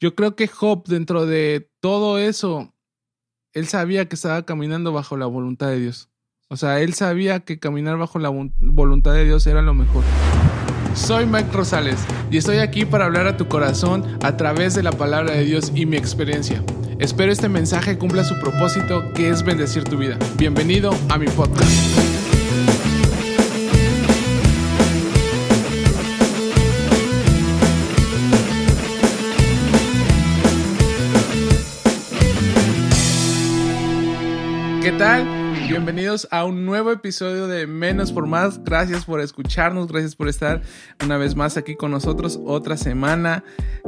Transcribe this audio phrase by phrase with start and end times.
[0.00, 2.74] yo creo que Job, dentro de todo eso,
[3.52, 6.10] él sabía que estaba caminando bajo la voluntad de Dios.
[6.48, 10.04] O sea, él sabía que caminar bajo la voluntad de Dios era lo mejor.
[10.94, 11.98] Soy Mike Rosales
[12.30, 15.72] y estoy aquí para hablar a tu corazón a través de la palabra de Dios
[15.74, 16.62] y mi experiencia.
[16.98, 20.18] Espero este mensaje cumpla su propósito que es bendecir tu vida.
[20.38, 22.05] Bienvenido a mi podcast.
[34.86, 35.26] ¿Qué tal?
[35.68, 38.62] Bienvenidos a un nuevo episodio de Menos por Más.
[38.62, 40.62] Gracias por escucharnos, gracias por estar
[41.04, 43.42] una vez más aquí con nosotros otra semana.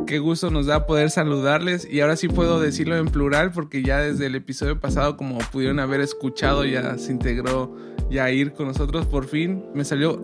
[0.08, 4.00] Qué gusto nos da poder saludarles y ahora sí puedo decirlo en plural porque ya
[4.00, 7.76] desde el episodio pasado, como pudieron haber escuchado, ya se integró
[8.10, 9.66] ya ir con nosotros por fin.
[9.76, 10.20] Me salió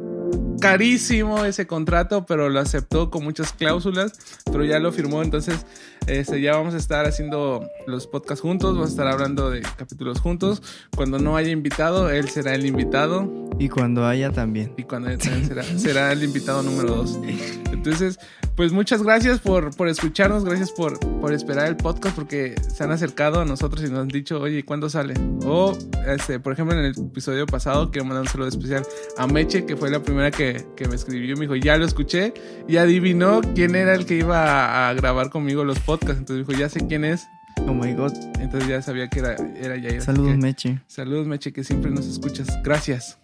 [0.64, 4.12] carísimo ese contrato, pero lo aceptó con muchas cláusulas,
[4.46, 5.66] pero ya lo firmó, entonces
[6.06, 10.20] este, ya vamos a estar haciendo los podcasts juntos, vamos a estar hablando de capítulos
[10.20, 10.62] juntos.
[10.94, 13.30] Cuando no haya invitado, él será el invitado.
[13.58, 14.72] Y cuando haya también.
[14.76, 17.18] Y cuando haya también será, será el invitado número dos.
[17.72, 18.18] Entonces,
[18.56, 22.92] pues muchas gracias por, por escucharnos, gracias por, por esperar el podcast porque se han
[22.92, 25.14] acercado a nosotros y nos han dicho, oye, ¿cuándo sale?
[25.44, 29.66] O, este, por ejemplo, en el episodio pasado, quiero mandar un saludo especial a Meche,
[29.66, 32.32] que fue la primera que, que me escribió, me dijo, ya lo escuché,
[32.68, 36.68] y adivinó quién era el que iba a, grabar conmigo los podcasts, entonces dijo, ya
[36.68, 37.26] sé quién es.
[37.66, 38.12] Oh my god.
[38.40, 40.02] Entonces ya sabía que era, era Yair.
[40.02, 40.80] Saludos, Meche.
[40.86, 42.48] Saludos, Meche, que siempre nos escuchas.
[42.62, 43.18] Gracias.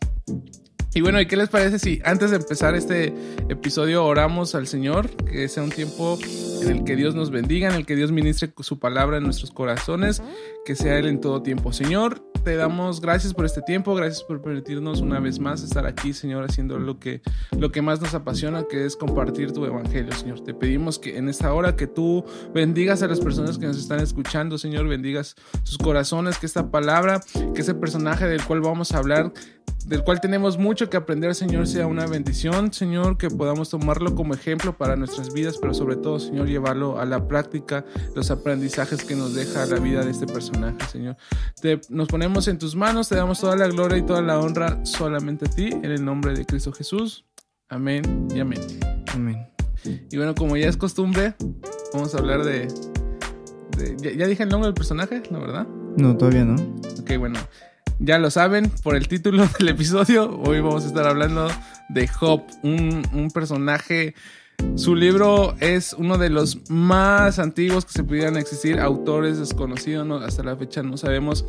[0.93, 3.15] Y bueno, ¿y qué les parece si antes de empezar este
[3.49, 5.09] episodio oramos al Señor?
[5.25, 6.19] Que sea un tiempo
[6.63, 9.53] en el que Dios nos bendiga, en el que Dios ministre su palabra en nuestros
[9.53, 10.21] corazones,
[10.65, 11.73] que sea Él en todo tiempo.
[11.73, 16.13] Señor, te damos gracias por este tiempo, gracias por permitirnos una vez más estar aquí,
[16.13, 17.23] Señor, haciendo lo que,
[17.57, 20.41] lo que más nos apasiona, que es compartir tu evangelio, Señor.
[20.41, 24.01] Te pedimos que en esta hora que tú bendigas a las personas que nos están
[24.01, 27.21] escuchando, Señor, bendigas sus corazones, que esta palabra,
[27.55, 29.33] que ese personaje del cual vamos a hablar,
[29.87, 34.35] del cual tenemos mucho que aprender, Señor, sea una bendición, Señor, que podamos tomarlo como
[34.35, 39.17] ejemplo para nuestras vidas, pero sobre todo, Señor, llevarlo a la práctica, los aprendizajes que
[39.17, 41.17] nos deja la vida de este personaje, Señor.
[41.61, 44.85] Te, nos ponemos en tus manos, te damos toda la gloria y toda la honra
[44.85, 47.25] solamente a ti, en el nombre de Cristo Jesús.
[47.69, 48.61] Amén y amén.
[49.15, 49.49] Amén.
[49.85, 51.35] Y bueno, como ya es costumbre,
[51.95, 52.69] vamos a hablar de...
[53.99, 55.23] ¿ya, ¿Ya dije el nombre del personaje?
[55.31, 55.67] ¿No, verdad?
[55.97, 56.57] No, todavía no.
[57.01, 57.39] Ok, bueno.
[58.03, 60.41] Ya lo saben por el título del episodio.
[60.41, 61.49] Hoy vamos a estar hablando
[61.91, 64.15] de Job, un, personaje.
[64.75, 70.43] Su libro es uno de los más antiguos que se pudieran existir, autores desconocidos, hasta
[70.43, 71.45] la fecha no sabemos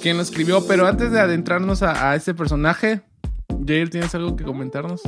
[0.00, 3.02] quién lo escribió, pero antes de adentrarnos a, este personaje,
[3.66, 5.02] Jair, ¿tienes algo que comentarnos?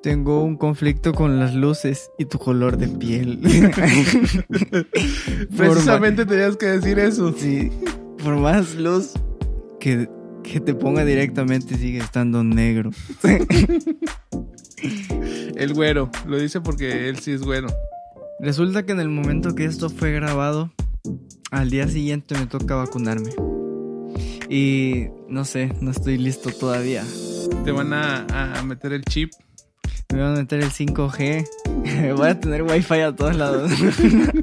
[0.00, 3.40] Tengo un conflicto con las luces y tu color de piel.
[5.56, 7.34] Precisamente tenías que decir eso.
[7.36, 7.70] Sí,
[8.22, 9.14] por más luz
[9.80, 10.08] que,
[10.60, 12.90] te ponga directamente sigue estando negro.
[15.56, 17.68] el güero, lo dice porque él sí es güero.
[18.38, 20.70] Resulta que en el momento que esto fue grabado,
[21.50, 23.30] al día siguiente me toca vacunarme.
[24.48, 27.04] Y no sé, no estoy listo todavía.
[27.64, 29.30] ¿Te van a, meter el chip?
[30.12, 32.14] Me van a meter el 5G.
[32.16, 33.70] Voy a tener wifi a todos lados.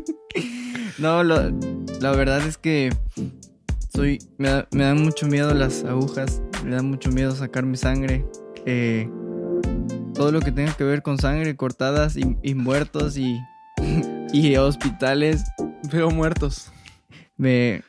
[0.97, 2.90] no, la verdad es que
[4.02, 8.25] me, da, dan mucho miedo las agujas, me da mucho miedo sacar mi sangre.
[8.66, 9.09] Eh,
[10.13, 13.40] todo lo que tenga que ver con sangre, cortadas y, muertos y,
[14.34, 15.44] y hospitales.
[15.91, 16.72] Veo muertos.
[17.38, 17.84] Me,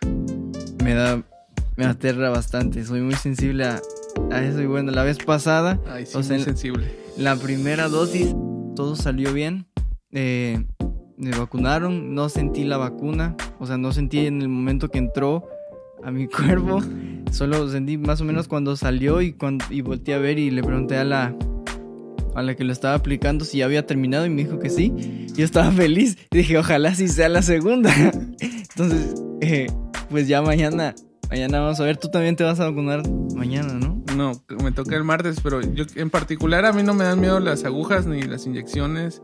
[0.83, 1.23] me da,
[1.77, 2.85] me aterra bastante.
[2.85, 3.81] Soy muy sensible a,
[4.41, 4.61] eso.
[4.61, 6.95] Y bueno, la vez pasada, Ay, sí, muy sensible.
[7.17, 8.35] La primera dosis,
[8.77, 9.67] todo salió bien.
[10.13, 10.65] Eh,
[11.19, 15.49] me vacunaron, no sentí la vacuna, o sea, no sentí en el momento que entró
[16.03, 16.81] a mi cuerpo.
[17.33, 20.63] Solo sentí más o menos cuando salió y, cuando, y volteé a ver y le
[20.63, 21.35] pregunté a la,
[22.35, 25.27] a la que lo estaba aplicando si ya había terminado y me dijo que sí.
[25.35, 27.93] Yo estaba feliz y dije, ojalá si sea la segunda.
[28.41, 29.67] Entonces, eh,
[30.11, 30.95] pues ya mañana,
[31.31, 31.97] mañana vamos a ver.
[31.97, 33.03] Tú también te vas a vacunar
[33.35, 33.99] mañana, ¿no?
[34.17, 34.33] No,
[34.63, 37.65] me toca el martes, pero yo en particular a mí no me dan miedo las
[37.65, 39.23] agujas ni las inyecciones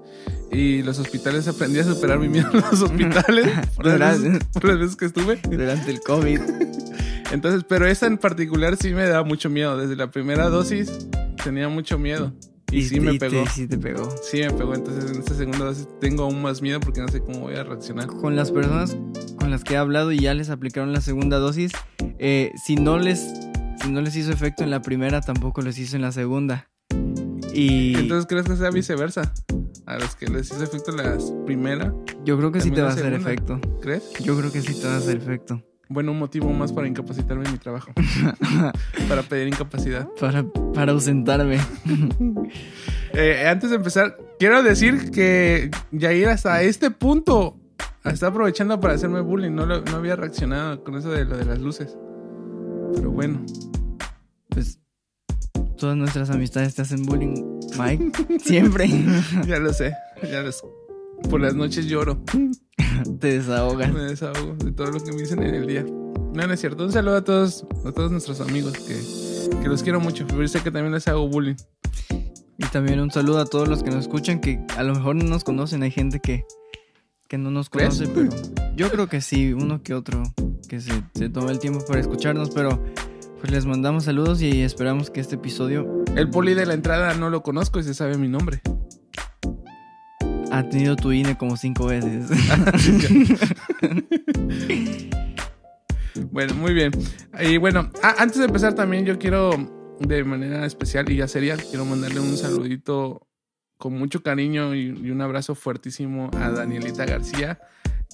[0.52, 1.48] y los hospitales.
[1.48, 5.40] Aprendí a superar mi miedo a los hospitales por, las veces, que estuve.
[5.50, 6.40] Durante el COVID.
[7.32, 9.76] Entonces, pero esa en particular sí me da mucho miedo.
[9.76, 11.08] Desde la primera dosis
[11.42, 12.32] tenía mucho miedo.
[12.70, 13.44] Y, sí me pegó.
[13.46, 14.12] sí te pegó.
[14.22, 14.74] Sí me pegó.
[14.74, 17.62] Entonces en esta segunda dosis tengo aún más miedo porque no sé cómo voy a
[17.62, 18.06] reaccionar.
[18.06, 18.96] Con las personas
[19.38, 21.72] con las que he hablado y ya les aplicaron la segunda dosis,
[22.18, 23.20] eh, si no les
[23.82, 26.70] si no les hizo efecto en la primera, tampoco les hizo en la segunda.
[27.52, 27.94] Y...
[27.96, 29.32] Entonces, ¿crees que sea viceversa?
[29.86, 31.94] A los que les hizo efecto la primera,
[32.24, 33.60] Yo creo que sí te va a hacer efecto.
[33.82, 34.10] ¿Crees?
[34.22, 35.62] Yo creo que sí te va a hacer efecto.
[35.94, 37.92] Bueno, un motivo más para incapacitarme en mi trabajo.
[39.08, 40.08] para pedir incapacidad.
[40.20, 40.44] Para,
[40.74, 41.58] para ausentarme.
[43.12, 47.56] Eh, antes de empezar, quiero decir que Yair hasta este punto
[48.04, 49.52] está aprovechando para hacerme bullying.
[49.52, 51.96] No, lo- no había reaccionado con eso de lo de las luces.
[52.96, 53.40] Pero bueno.
[54.48, 54.80] Pues
[55.78, 58.38] todas nuestras amistades te hacen bullying, Mike.
[58.40, 58.88] Siempre
[59.46, 59.94] Ya lo sé,
[60.28, 60.64] ya lo sé.
[61.30, 62.22] Por las noches lloro,
[63.20, 63.92] te desahogas.
[63.92, 65.82] me desahogo de todo lo que me dicen en el día.
[65.82, 66.84] No, no es cierto.
[66.84, 69.00] Un saludo a todos, a todos nuestros amigos que,
[69.60, 70.26] que los quiero mucho.
[70.26, 71.56] Pero sé que también les hago bullying.
[72.56, 75.24] Y también un saludo a todos los que nos escuchan, que a lo mejor no
[75.24, 75.82] nos conocen.
[75.82, 76.44] Hay gente que,
[77.28, 77.98] que no nos ¿Crees?
[77.98, 78.30] conoce, pero
[78.76, 80.22] yo creo que sí, uno que otro
[80.68, 82.50] que se, se toma el tiempo para escucharnos.
[82.50, 82.82] Pero
[83.40, 87.28] pues les mandamos saludos y esperamos que este episodio El poli de la entrada no
[87.30, 88.60] lo conozco y se sabe mi nombre.
[90.58, 92.30] Ha tenido tu INE como cinco veces.
[96.30, 96.92] Bueno, muy bien.
[97.40, 99.50] Y bueno, antes de empezar también yo quiero
[99.98, 103.26] de manera especial y ya sería, quiero mandarle un saludito
[103.78, 107.58] con mucho cariño y, y un abrazo fuertísimo a Danielita García,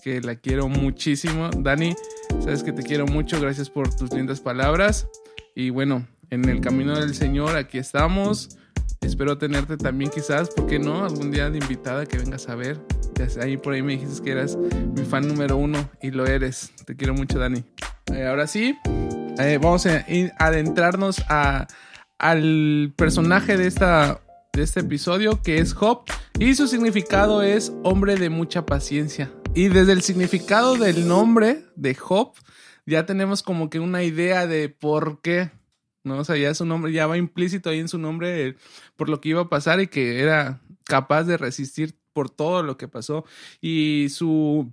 [0.03, 1.51] que la quiero muchísimo.
[1.59, 1.95] Dani,
[2.41, 5.07] sabes que te quiero mucho, gracias por tus lindas palabras.
[5.55, 8.57] Y bueno, en el camino del Señor aquí estamos.
[9.01, 11.05] Espero tenerte también quizás, ¿por qué no?
[11.05, 12.79] Algún día de invitada que vengas a ver.
[13.41, 16.73] Ahí por ahí me dijiste que eras mi fan número uno y lo eres.
[16.87, 17.65] Te quiero mucho, Dani.
[18.13, 18.77] Eh, ahora sí,
[19.39, 20.05] eh, vamos a
[20.39, 21.23] adentrarnos
[22.19, 24.21] al personaje de, esta,
[24.53, 26.03] de este episodio, que es Job,
[26.39, 29.31] y su significado es hombre de mucha paciencia.
[29.55, 32.33] Y desde el significado del nombre de Job,
[32.87, 35.51] ya tenemos como que una idea de por qué,
[36.05, 36.19] ¿no?
[36.19, 38.57] O sea, ya su nombre, ya va implícito ahí en su nombre eh,
[38.97, 42.77] por lo que iba a pasar y que era capaz de resistir por todo lo
[42.77, 43.25] que pasó.
[43.61, 44.73] Y su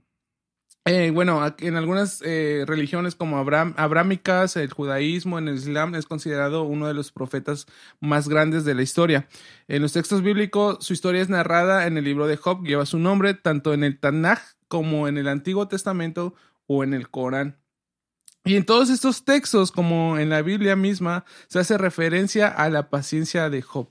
[0.90, 6.06] eh, bueno, en algunas eh, religiones como Abraham, abrámicas, el judaísmo, en el Islam es
[6.06, 7.68] considerado uno de los profetas
[8.00, 9.28] más grandes de la historia.
[9.68, 13.00] En los textos bíblicos, su historia es narrada en el libro de Job, lleva su
[13.00, 14.40] nombre tanto en el Tanaj
[14.70, 16.34] como en el Antiguo Testamento
[16.68, 17.58] o en el Corán.
[18.48, 22.90] Y en todos estos textos, como en la Biblia misma, se hace referencia a la
[22.90, 23.90] paciencia de Job.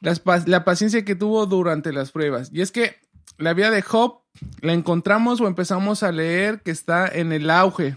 [0.00, 2.50] Las la paciencia que tuvo durante las pruebas.
[2.52, 2.96] Y es que
[3.38, 4.20] la vida de Job
[4.60, 7.96] la encontramos o empezamos a leer que está en el auge,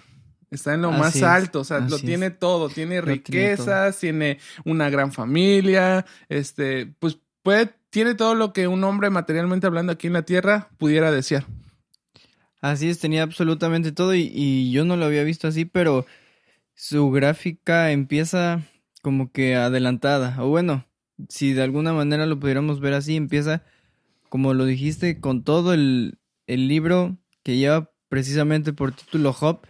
[0.50, 2.01] está en lo Así más es, alto, o sea, lo es.
[2.01, 8.36] tiene todo, tiene Lo tiene riquezas, tiene una gran familia, este, pues puede, tiene todo
[8.36, 11.45] lo que un hombre materialmente hablando aquí en la tierra pudiera desear.
[12.62, 16.06] Así es, tenía absolutamente todo y, y yo no lo había visto así, pero
[16.75, 18.63] su gráfica empieza
[19.02, 20.36] como que adelantada.
[20.44, 20.86] O bueno,
[21.30, 23.63] si de alguna manera lo pudiéramos ver así, empieza,
[24.30, 29.62] como lo dijiste, con todo el, el libro que lleva precisamente por título Job.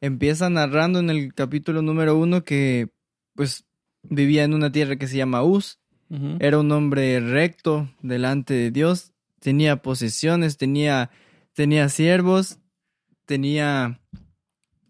[0.00, 2.88] Empieza narrando en el capítulo número uno que
[3.34, 3.66] pues
[4.02, 5.80] vivía en una tierra que se llama Uz.
[6.38, 11.10] Era un hombre recto delante de Dios, tenía posesiones, tenía,
[11.54, 12.58] tenía siervos,
[13.26, 14.00] tenía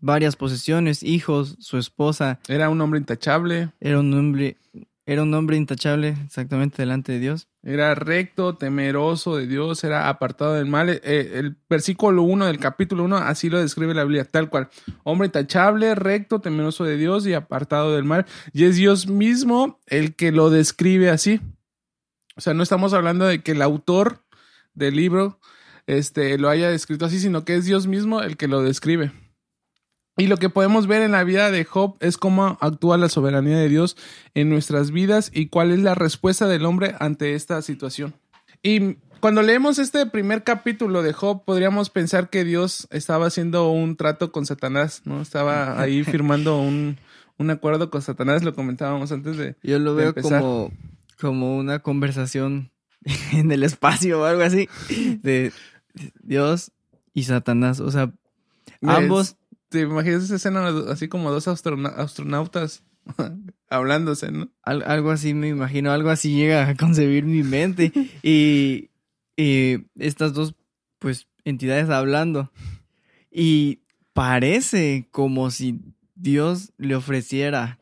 [0.01, 4.59] varias posesiones, hijos, su esposa, Era un hombre intachable, era un hombre,
[5.07, 7.49] era un hombre intachable exactamente delante de Dios.
[7.63, 10.91] era recto, temeroso de Dios, era apartado del mal.
[10.91, 14.69] Eh, el versículo 1 del capítulo 1 así lo describe la Biblia, tal cual.
[15.05, 18.27] Hombre intachable, recto, temeroso de Dios y apartado del mal.
[18.53, 21.41] Y es Dios mismo el que lo describe así.
[22.37, 24.25] O sea, no estamos hablando de que el autor
[24.75, 25.39] del libro
[25.87, 29.13] este, lo haya descrito así, sino que es Dios mismo el que lo describe.
[30.17, 33.59] Y lo que podemos ver en la vida de Job es cómo actúa la soberanía
[33.59, 33.97] de Dios
[34.35, 38.15] en nuestras vidas y cuál es la respuesta del hombre ante esta situación.
[38.63, 43.97] Y cuando leemos este primer capítulo de Job, podríamos pensar que Dios estaba haciendo un
[43.97, 45.21] trato con Satanás, ¿no?
[45.21, 46.97] Estaba ahí firmando un,
[47.37, 49.57] un acuerdo con Satanás, lo comentábamos antes de...
[49.65, 50.41] Yo lo veo empezar.
[50.41, 50.73] como,
[51.21, 52.71] como una conversación
[53.33, 54.69] en el espacio o algo así
[55.23, 55.53] de
[56.23, 56.73] Dios
[57.13, 57.81] y Satanás.
[57.81, 58.13] O sea,
[58.83, 59.37] ambos
[59.69, 62.85] ¿Te imaginas esa escena así como dos astrona- astronautas
[63.69, 64.49] hablándose, ¿no?
[64.63, 67.93] Al- algo así me imagino, algo así llega a concebir mi mente.
[68.23, 68.91] Y,
[69.37, 70.55] y estas dos,
[71.01, 72.53] pues, entidades hablando.
[73.33, 73.81] Y
[74.13, 75.81] parece como si
[76.15, 77.81] Dios le ofreciera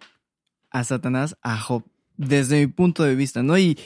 [0.70, 1.84] a Satanás a Job,
[2.16, 3.58] desde mi punto de vista, ¿no?
[3.58, 3.78] Y,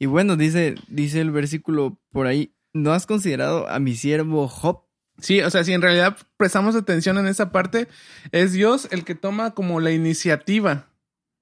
[0.00, 4.84] y bueno, dice, dice el versículo por ahí, ¿no has considerado a mi siervo Job?
[5.18, 7.86] Sí, o sea, si en realidad prestamos atención en esa parte,
[8.32, 10.88] es Dios el que toma como la iniciativa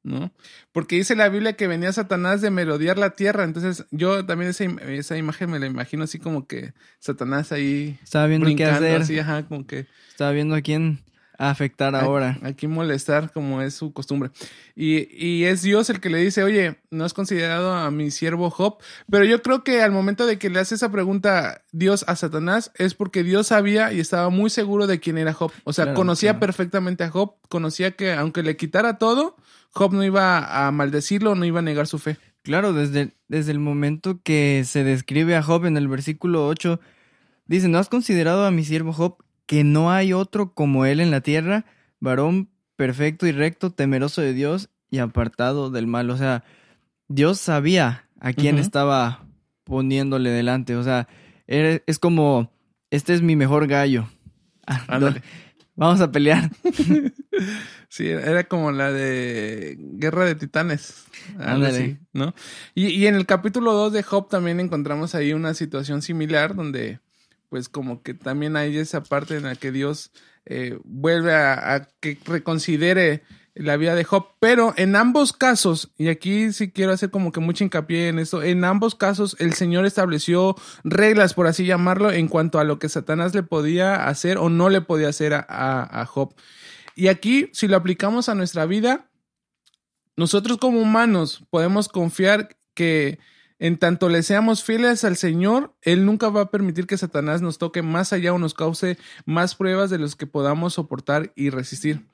[0.03, 0.33] ¿no?
[0.73, 4.65] Porque dice la Biblia que venía Satanás de merodear la tierra, entonces yo también esa,
[4.65, 9.03] esa imagen me la imagino así como que Satanás ahí Estaba viendo qué hacer.
[9.03, 11.01] así, ajá, como que Estaba viendo a quién
[11.49, 12.39] afectar a- ahora.
[12.43, 14.31] aquí molestar como es su costumbre.
[14.77, 18.51] Y, y es Dios el que le dice, oye, no has considerado a mi siervo
[18.51, 18.77] Job,
[19.11, 22.73] pero yo creo que al momento de que le hace esa pregunta Dios a Satanás
[22.77, 25.51] es porque Dios sabía y estaba muy seguro de quién era Job.
[25.65, 26.41] O sea, Claro, conocía claro.
[26.41, 29.37] perfectamente a Job, conocía que aunque le quitara todo,
[29.73, 32.17] Job no iba a maldecirlo, no iba a negar su fe.
[32.43, 36.81] Claro, desde, desde el momento que se describe a Job en el versículo 8,
[37.47, 39.17] dice, ¿no has considerado a mi siervo Job
[39.51, 41.65] que no hay otro como él en la tierra,
[41.99, 46.11] varón perfecto y recto, temeroso de Dios y apartado del mal?
[46.11, 46.45] O sea,
[47.09, 49.27] Dios sabía a quién estaba
[49.65, 50.77] poniéndole delante.
[50.77, 51.09] O sea,
[51.49, 52.53] es como,
[52.91, 54.09] este es mi mejor gallo.
[54.67, 55.21] Ah, Ándale.
[55.75, 56.49] Vamos a pelear.
[57.89, 61.07] Sí, era como la de Guerra de Titanes.
[61.41, 61.99] Ándale.
[62.13, 62.35] ¿no?
[62.73, 67.01] Y, y en el capítulo 2 de Job también encontramos ahí una situación similar donde
[67.51, 70.11] pues como que también hay esa parte en la que Dios
[70.47, 73.23] eh, vuelve a, que reconsidere
[73.55, 77.41] la vida de Job, pero en ambos casos, y aquí sí quiero hacer como que
[77.41, 80.55] mucho hincapié en esto, en ambos casos el Señor estableció
[80.85, 84.71] reglas, por así llamarlo, en cuanto a lo que Satanás le podía hacer o no
[84.71, 86.33] le podía hacer a, a- a Job.
[86.95, 89.11] Y aquí, si lo aplicamos a nuestra vida,
[90.17, 93.19] nosotros como humanos podemos confiar que
[93.61, 97.59] en tanto le seamos fieles al Señor, Él nunca va a permitir que Satanás nos
[97.59, 102.07] toque más allá o nos cause más pruebas de los que podamos soportar y resistir.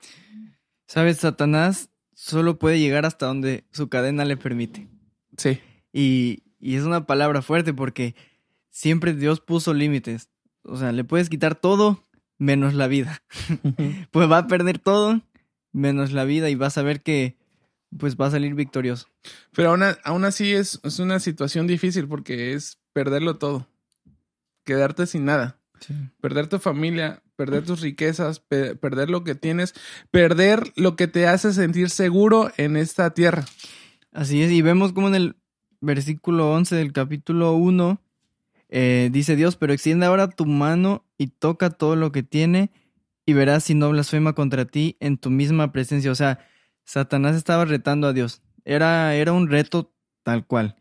[0.89, 1.19] ¿Sabes?
[1.19, 4.89] Satanás solo puede llegar hasta donde su cadena le permite.
[5.37, 5.61] Sí.
[5.93, 8.17] Y, y es una palabra fuerte porque
[8.71, 10.31] siempre Dios puso límites.
[10.65, 12.03] O sea, le puedes quitar todo
[12.39, 13.23] menos la vida.
[14.11, 15.21] Pues va a perder todo
[15.73, 17.37] menos la vida y vas a ver que
[17.99, 19.07] pues va a salir victorioso.
[19.55, 23.69] Pero aún, aún así es, es una situación difícil porque es perderlo todo.
[24.65, 25.61] Quedarte sin nada.
[26.21, 29.75] Perder tu familia, perder tus riquezas, pe- perder lo que tienes,
[30.11, 33.45] perder lo que te hace sentir seguro en esta tierra.
[34.13, 35.37] Así es, y vemos como en el
[35.81, 38.01] versículo 11 del capítulo 1
[38.69, 42.73] eh, dice Dios, pero extiende ahora tu mano y toca todo lo que tiene
[43.25, 46.11] y verás si no blasfema contra ti en tu misma presencia.
[46.11, 46.41] O sea,
[46.87, 48.41] Satanás estaba retando a Dios.
[48.65, 50.77] Era, era un reto tal cual.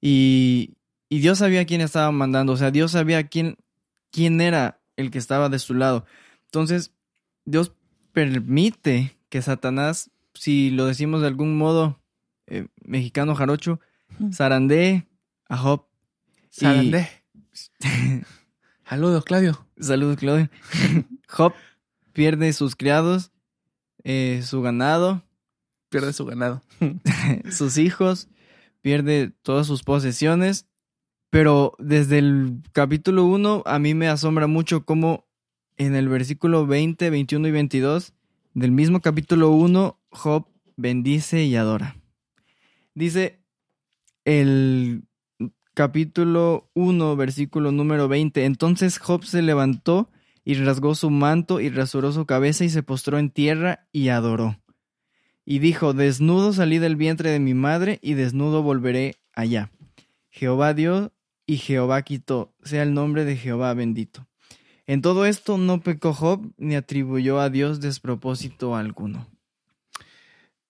[0.00, 0.76] Y,
[1.08, 2.54] y Dios sabía quién estaba mandando.
[2.54, 3.58] O sea, Dios sabía quién,
[4.10, 6.06] quién era el que estaba de su lado.
[6.44, 6.92] Entonces,
[7.44, 7.72] Dios
[8.12, 12.00] permite que Satanás, si lo decimos de algún modo
[12.46, 13.80] eh, mexicano jarocho,
[14.32, 15.08] zarandee
[15.48, 15.86] a Job.
[16.60, 16.92] Y-.
[18.88, 19.66] Saludos, Claudio.
[19.80, 20.50] Saludos, Claudio.
[21.28, 21.54] Job
[22.12, 23.32] pierde sus criados,
[24.04, 25.24] eh, su ganado,
[25.92, 26.62] Pierde su ganado.
[27.50, 28.28] sus hijos,
[28.80, 30.66] pierde todas sus posesiones.
[31.28, 35.26] Pero desde el capítulo 1 a mí me asombra mucho cómo
[35.76, 38.14] en el versículo 20, 21 y 22
[38.54, 41.96] del mismo capítulo 1 Job bendice y adora.
[42.94, 43.40] Dice
[44.24, 45.04] el
[45.74, 48.46] capítulo 1, versículo número 20.
[48.46, 50.10] Entonces Job se levantó
[50.42, 54.61] y rasgó su manto y rasuró su cabeza y se postró en tierra y adoró.
[55.44, 59.70] Y dijo, desnudo salí del vientre de mi madre y desnudo volveré allá.
[60.30, 61.12] Jehová dio
[61.46, 64.26] y Jehová quitó, sea el nombre de Jehová bendito.
[64.86, 69.28] En todo esto no pecó Job ni atribuyó a Dios despropósito alguno.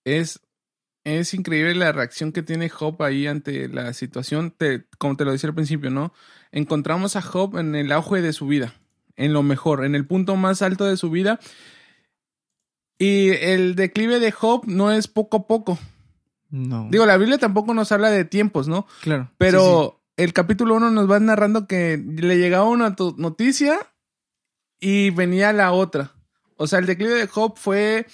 [0.04, 0.40] Es,
[1.04, 4.50] es increíble la reacción que tiene Job ahí ante la situación.
[4.50, 6.12] Te- como te lo decía al principio, ¿no?
[6.50, 8.74] Encontramos a Job en el auge de su vida,
[9.16, 11.38] en lo mejor, en el punto más alto de su vida.
[13.02, 15.76] Y el declive de Job no es poco a poco.
[16.50, 16.86] No.
[16.88, 18.86] Digo, la Biblia tampoco nos habla de tiempos, ¿no?
[19.00, 19.28] claro.
[19.38, 23.76] Pero el capítulo 1 nos va narrando que le llegaba una noticia
[24.78, 26.12] y venía la otra.
[26.56, 28.06] O sea, el declive de Job fue,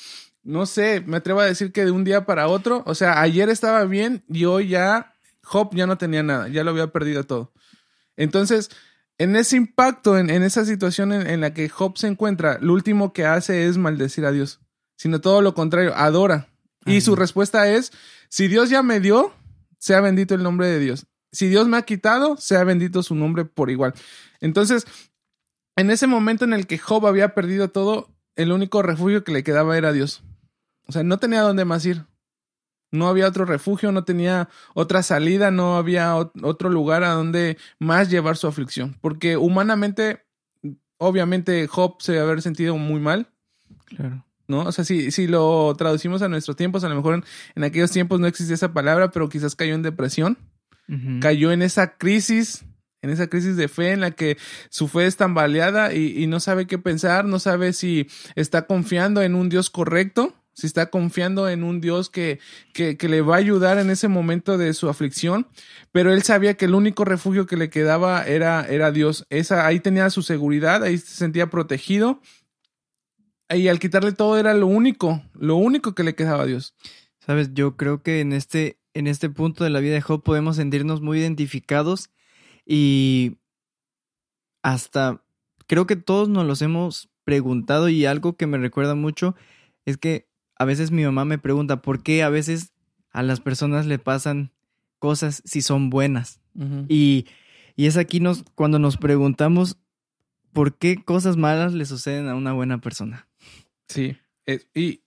[0.42, 2.82] no sé, me atrevo a decir que de un día para otro.
[2.86, 6.70] O sea, ayer estaba bien y hoy ya Job ya no tenía nada, ya lo
[6.70, 7.52] había perdido todo.
[8.16, 8.70] Entonces,
[9.18, 12.72] en ese impacto, en, en esa situación en, en la que Job se encuentra, lo
[12.72, 14.62] último que hace es maldecir a Dios,
[14.98, 16.48] sino todo lo contrario, adora.
[16.84, 17.92] Y su respuesta es,
[18.28, 19.32] si Dios ya me dio,
[19.78, 21.06] sea bendito el nombre de Dios.
[21.32, 23.94] Si Dios me ha quitado, sea bendito su nombre por igual.
[24.40, 24.86] Entonces,
[25.76, 29.44] en ese momento en el que Job había perdido todo, el único refugio que le
[29.44, 30.22] quedaba era Dios.
[30.86, 32.04] O sea, no tenía dónde más ir.
[32.90, 37.58] No había otro refugio, no tenía otra salida, no había ot- otro lugar a donde
[37.78, 38.96] más llevar su aflicción.
[39.02, 40.24] Porque humanamente,
[40.96, 43.28] obviamente, Job se debe haber sentido muy mal.
[43.84, 44.24] Claro.
[44.48, 44.62] ¿No?
[44.62, 47.24] O sea, si, si lo traducimos a nuestros tiempos, a lo mejor en,
[47.54, 50.38] en aquellos tiempos no existía esa palabra, pero quizás cayó en depresión,
[51.20, 52.64] cayó en esa crisis,
[53.02, 54.38] en esa crisis de fe en la que
[54.70, 59.20] su fe es tambaleada y, y no sabe qué pensar, no sabe si está confiando
[59.20, 62.40] en un Dios correcto, si está confiando en un Dios que,
[62.72, 65.46] que, que le va a ayudar en ese momento de su aflicción,
[65.92, 69.24] pero él sabía que el único refugio que le quedaba era, era Dios.
[69.30, 72.20] Esa, ahí tenía su seguridad, ahí se sentía protegido.
[73.50, 76.74] Y al quitarle todo era lo único, lo único que le quedaba a Dios.
[77.18, 80.56] Sabes, yo creo que en este, en este punto de la vida de Job podemos
[80.56, 82.10] sentirnos muy identificados
[82.66, 83.38] y
[84.62, 85.22] hasta
[85.66, 89.34] creo que todos nos los hemos preguntado y algo que me recuerda mucho
[89.86, 92.72] es que a veces mi mamá me pregunta por qué a veces
[93.10, 94.52] a las personas le pasan
[94.98, 96.40] cosas si son buenas.
[96.88, 97.26] Y,
[97.76, 99.78] y es aquí nos, cuando nos preguntamos
[100.52, 103.27] por qué cosas malas le suceden a una buena persona.
[103.88, 104.16] Sí,
[104.46, 105.02] es- y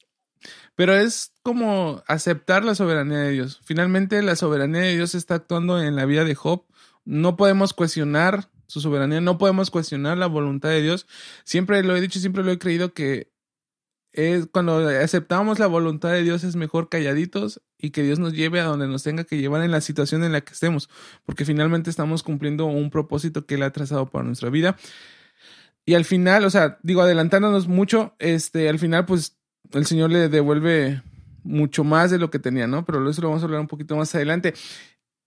[0.75, 3.61] pero es como aceptar la soberanía de Dios.
[3.63, 6.65] Finalmente la soberanía de Dios está actuando en la vida de Job.
[7.05, 11.05] No podemos cuestionar su soberanía, no podemos cuestionar la voluntad de Dios.
[11.43, 13.31] Siempre lo he dicho, siempre lo he creído que
[14.13, 18.59] es cuando aceptamos la voluntad de Dios es mejor calladitos y que Dios nos lleve
[18.59, 20.89] a donde nos tenga que llevar en la situación en la que estemos,
[21.25, 24.77] porque finalmente estamos cumpliendo un propósito que él ha trazado para nuestra vida.
[25.85, 29.37] Y al final, o sea, digo, adelantándonos mucho, este, al final, pues,
[29.73, 31.01] el Señor le devuelve
[31.43, 32.85] mucho más de lo que tenía, ¿no?
[32.85, 34.53] Pero eso lo vamos a hablar un poquito más adelante.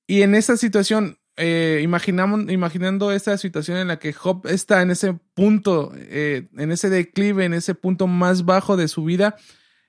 [0.06, 4.90] Y en esta situación, eh, imaginamos, imaginando esta situación en la que Job está en
[4.90, 9.36] ese punto, eh, en ese declive, en ese punto más bajo de su vida,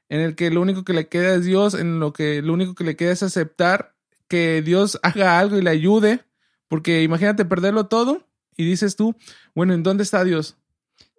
[0.09, 2.73] en el que lo único que le queda es Dios, en lo que lo único
[2.75, 3.95] que le queda es aceptar
[4.27, 6.21] que Dios haga algo y le ayude,
[6.67, 9.15] porque imagínate perderlo todo y dices tú,
[9.53, 10.55] bueno, ¿en dónde está Dios?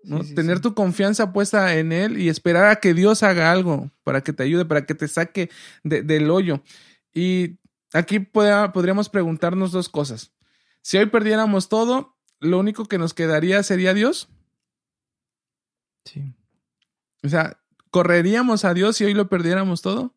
[0.04, 0.22] ¿no?
[0.22, 0.62] Sí, sí, Tener sí.
[0.62, 4.42] tu confianza puesta en Él y esperar a que Dios haga algo para que te
[4.44, 5.50] ayude, para que te saque
[5.82, 6.62] de- del hoyo.
[7.12, 7.58] Y
[7.92, 10.32] aquí podríamos preguntarnos dos cosas.
[10.82, 14.28] Si hoy perdiéramos todo, lo único que nos quedaría sería Dios.
[16.04, 16.34] Sí.
[17.24, 17.58] O sea,
[17.90, 20.14] ¿correríamos a Dios si hoy lo perdiéramos todo?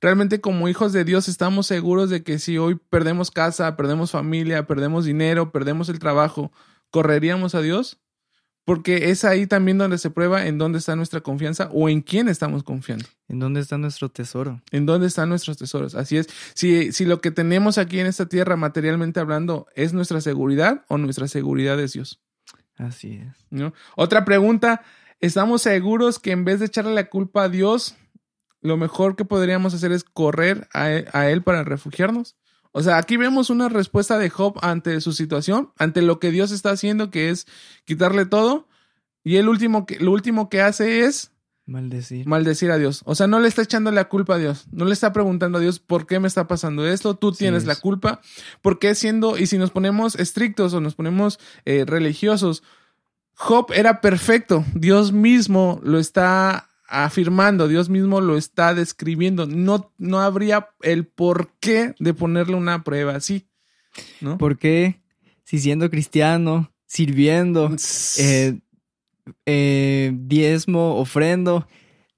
[0.00, 4.66] Realmente como hijos de Dios estamos seguros de que si hoy perdemos casa, perdemos familia,
[4.66, 6.52] perdemos dinero, perdemos el trabajo,
[6.90, 7.98] ¿correríamos a Dios?
[8.64, 12.28] Porque es ahí también donde se prueba en dónde está nuestra confianza o en quién
[12.28, 14.62] estamos confiando, ¿En dónde está nuestro tesoro?
[14.70, 15.94] en dónde están nuestros tesoros.
[15.94, 20.20] Así es, si, si lo que tenemos aquí en esta tierra materialmente hablando es nuestra
[20.20, 22.20] seguridad o nuestra seguridad es Dios.
[22.76, 23.36] Así es.
[23.50, 23.74] ¿no?
[23.96, 24.82] Otra pregunta,
[25.20, 27.96] ¿estamos seguros que en vez de echarle la culpa a Dios,
[28.60, 32.36] lo mejor que podríamos hacer es correr a él, a él para refugiarnos?
[32.72, 36.52] O sea, aquí vemos una respuesta de Job ante su situación, ante lo que Dios
[36.52, 37.46] está haciendo, que es
[37.84, 38.68] quitarle todo,
[39.24, 41.32] y el último que, lo último que hace es
[41.66, 42.26] Maldecir.
[42.26, 43.02] maldecir a Dios.
[43.04, 44.66] O sea, no le está echando la culpa a Dios.
[44.72, 47.16] No le está preguntando a Dios por qué me está pasando esto.
[47.16, 47.68] Tú tienes es.
[47.68, 48.20] la culpa.
[48.62, 52.62] ¿Por qué siendo, y si nos ponemos estrictos o nos ponemos eh, religiosos,
[53.34, 54.64] Job era perfecto.
[54.74, 59.46] Dios mismo lo está afirmando, Dios mismo lo está describiendo.
[59.46, 63.46] No, no habría el por qué de ponerle una prueba así.
[64.20, 64.38] ¿No?
[64.38, 65.00] ¿Por qué?
[65.44, 67.74] Si siendo cristiano, sirviendo,
[68.18, 68.58] eh,
[69.46, 71.66] eh, diezmo, ofrendo,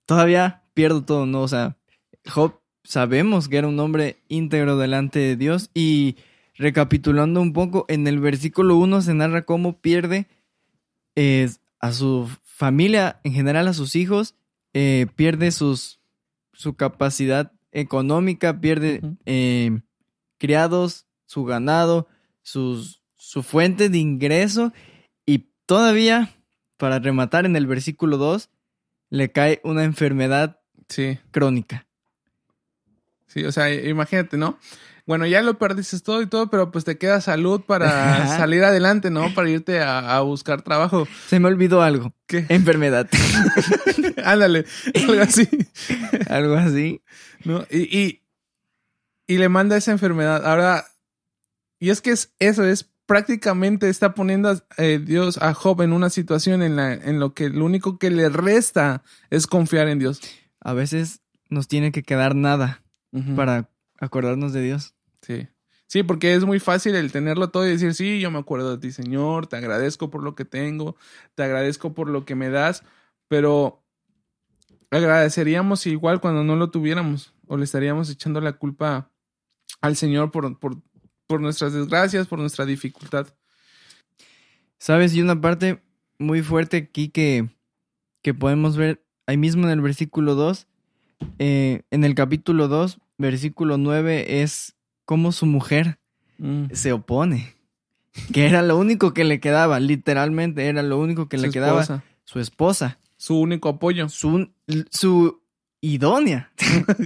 [0.07, 1.43] todavía pierdo todo, ¿no?
[1.43, 1.77] O sea,
[2.27, 6.17] Job sabemos que era un hombre íntegro delante de Dios y
[6.55, 10.27] recapitulando un poco, en el versículo 1 se narra cómo pierde
[11.17, 14.37] eh, a su familia, en general a sus hijos,
[14.75, 16.01] eh, pierde sus,
[16.53, 19.81] su capacidad económica, pierde eh,
[20.39, 22.09] criados, su ganado,
[22.43, 24.73] sus, su fuente de ingreso
[25.27, 26.35] y todavía,
[26.77, 28.51] para rematar en el versículo 2,
[29.11, 30.59] le cae una enfermedad
[30.89, 31.19] Sí.
[31.31, 31.87] crónica.
[33.27, 34.59] Sí, o sea, imagínate, ¿no?
[35.07, 39.11] Bueno, ya lo perdiste todo y todo, pero pues te queda salud para salir adelante,
[39.11, 39.35] ¿no?
[39.35, 41.09] Para irte a, a buscar trabajo.
[41.29, 42.15] Se me olvidó algo.
[42.27, 42.47] ¿Qué?
[42.49, 43.09] Enfermedad.
[44.25, 45.49] Ándale, algo así,
[46.29, 47.03] algo así.
[47.45, 47.65] ¿no?
[47.71, 48.23] Y, y,
[49.27, 50.47] y le manda esa enfermedad.
[50.47, 50.85] Ahora,
[51.81, 55.93] y es que es eso, es prácticamente está poniendo a eh, Dios a Job en
[55.93, 59.99] una situación en, la, en lo que lo único que le resta es confiar en
[59.99, 60.21] Dios.
[60.61, 63.35] A veces nos tiene que quedar nada Ujú.
[63.35, 63.69] para
[64.03, 64.95] acordarnos de Dios.
[65.23, 65.49] Sí.
[65.87, 68.79] Sí, porque es muy fácil el tenerlo todo y decir, sí, yo me acuerdo de
[68.79, 70.97] ti, Señor, te agradezco por lo que tengo,
[71.35, 72.83] te agradezco por lo que me das,
[73.29, 73.85] pero
[74.91, 79.11] agradeceríamos igual cuando no lo tuviéramos o le estaríamos echando la culpa
[79.81, 80.83] al Señor por, por,
[81.27, 83.29] por nuestras desgracias, por nuestra dificultad.
[84.79, 85.15] ¿Sabes?
[85.15, 85.83] Y una parte
[86.19, 87.51] muy fuerte aquí que,
[88.23, 90.67] que podemos ver ahí mismo en el versículo 2,
[91.38, 94.75] eh, en el capítulo 2, versículo 9, es
[95.07, 95.99] cómo su mujer
[96.39, 96.67] Mm.
[96.73, 97.55] se opone.
[98.33, 101.81] Que era lo único que le quedaba, literalmente era lo único que Su le quedaba.
[101.81, 104.09] esposa, Su esposa, Su único apoyo.
[104.11, 104.51] su,
[104.91, 105.41] su
[105.81, 106.51] idónea.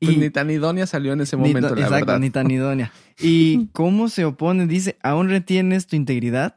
[0.00, 2.18] Pues Y- ni tan idónea salió en ese momento, la exacto, verdad.
[2.20, 2.92] ni tan idónea.
[3.18, 4.66] ¿Y cómo se opone?
[4.66, 6.56] Dice, ¿aún retienes tu integridad?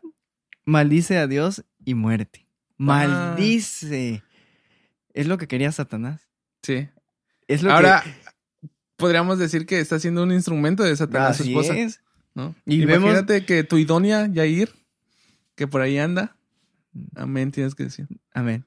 [0.65, 2.45] Maldice a Dios y muerte.
[2.77, 4.23] Maldice.
[5.13, 6.27] Es lo que quería Satanás.
[6.63, 6.87] Sí.
[7.47, 8.03] Es lo Ahora,
[8.99, 10.95] podríamos decir que está siendo un instrumento de.
[10.95, 11.75] Satanás, su Así esposa.
[11.75, 12.01] es.
[12.35, 12.53] ¿no?
[12.65, 14.69] Y vemos- Imagínate que tu idónea, Yair,
[15.55, 16.35] que por ahí anda.
[17.15, 18.07] Amén, tienes que decir.
[18.33, 18.65] Amén.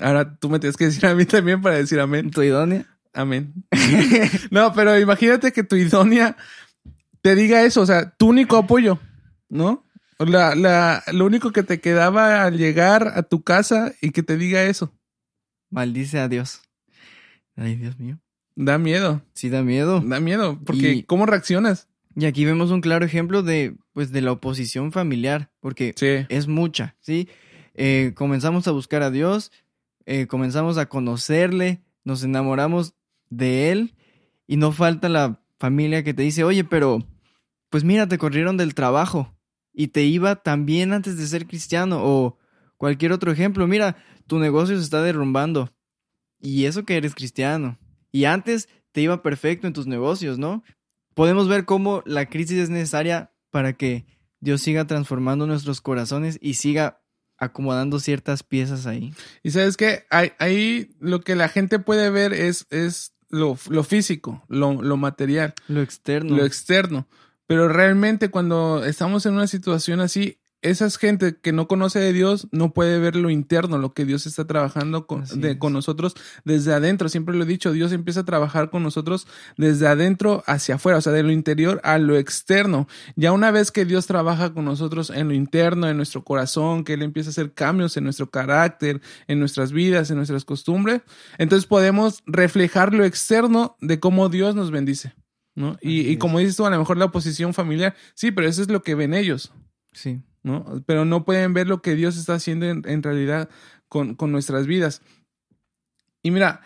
[0.00, 2.30] Ahora tú me tienes que decir a mí también para decir amén.
[2.30, 2.86] ¿Tu idónea?
[3.12, 3.54] Amén.
[4.50, 6.36] no, pero imagínate que tu idónea
[7.22, 8.98] te diga eso, o sea, tu único apoyo,
[9.48, 9.84] ¿no?
[10.18, 14.36] La, la, lo único que te quedaba al llegar a tu casa y que te
[14.36, 14.92] diga eso.
[15.70, 16.60] Maldice a Dios.
[17.56, 18.18] Ay, Dios mío.
[18.56, 20.00] Da miedo, Sí da miedo.
[20.00, 21.88] da miedo, porque Y- ¿cómo reaccionas?
[22.16, 26.46] Y aquí vemos un claro ejemplo de, pues, de la oposición familiar, porque Sí, es
[26.46, 27.28] mucha, ¿sí?
[27.74, 29.50] Eh, comenzamos a buscar a Dios,
[30.06, 32.94] eh, comenzamos a conocerle, nos enamoramos
[33.30, 33.94] de Él
[34.46, 37.04] y no falta la familia que te dice, oye, pero,
[37.70, 39.34] pues mira, te corrieron del trabajo
[39.72, 42.38] y te iba también antes de ser cristiano o
[42.76, 43.96] cualquier otro ejemplo, mira,
[44.28, 45.72] tu negocio se está derrumbando
[46.40, 47.76] y eso que eres cristiano
[48.14, 50.62] y antes te iba perfecto en tus negocios, ¿no?
[51.14, 54.06] Podemos ver cómo la crisis es necesaria para que
[54.38, 57.02] Dios siga transformando nuestros corazones y siga
[57.38, 59.12] acomodando ciertas piezas ahí.
[59.42, 64.44] y sabes que ahí, lo que la gente puede ver es, es lo, lo físico,
[64.46, 65.54] lo, lo material.
[65.66, 66.36] Lo externo.
[66.36, 67.08] lo externo.
[67.48, 72.48] Pero realmente cuando estamos en una situación así, esa gente que no conoce de Dios
[72.50, 77.08] no puede ver lo interno, lo que Dios está trabajando con, de- nosotros desde adentro.
[77.08, 81.00] Siempre lo he dicho, Dios empieza a trabajar con nosotros desde adentro hacia afuera, o
[81.00, 82.88] sea, de lo interior a lo externo.
[83.14, 86.94] Ya una vez que Dios trabaja con nosotros en lo interno, en nuestro corazón, que
[86.94, 91.02] Él empieza a hacer cambios en nuestro carácter, en nuestras vidas, en nuestras costumbres,
[91.38, 95.14] entonces podemos reflejar lo externo de cómo Dios nos bendice.
[95.56, 95.76] ¿no?
[95.80, 98.68] Y, y como dices tú, a lo mejor la oposición familiar, sí, pero eso es
[98.68, 99.52] lo que ven ellos,
[99.92, 100.20] Sí.
[100.86, 103.48] Pero no pueden ver lo que Dios está haciendo en, realidad
[103.88, 105.00] con, con nuestras vidas.
[106.22, 106.60] Y mira,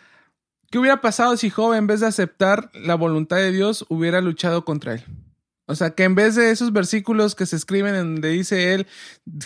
[0.70, 4.64] ¿qué hubiera pasado si Job, en vez de aceptar la voluntad de Dios, hubiera luchado
[4.64, 5.04] contra él?
[5.70, 8.86] O sea, que en vez de esos versículos que se escriben en donde dice él,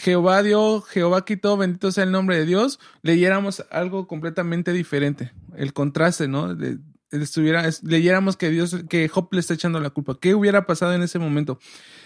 [0.00, 5.32] Jehová dio, Jehová quitó, bendito sea el nombre de Dios, leyéramos algo completamente diferente.
[5.56, 6.54] El contraste, ¿no?
[6.54, 6.78] De-
[7.10, 10.16] estuviera, es- leyéramos que Dios, que Job le está echando la culpa.
[10.20, 11.58] ¿Qué hubiera pasado en ese momento?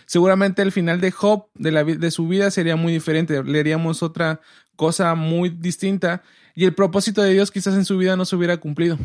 [0.07, 3.43] Seguramente el final de Job, de, la, de su vida, sería muy diferente.
[3.43, 4.41] Leeríamos otra
[4.77, 6.23] cosa muy distinta
[6.55, 8.99] y el propósito de Dios quizás en su vida no se hubiera cumplido.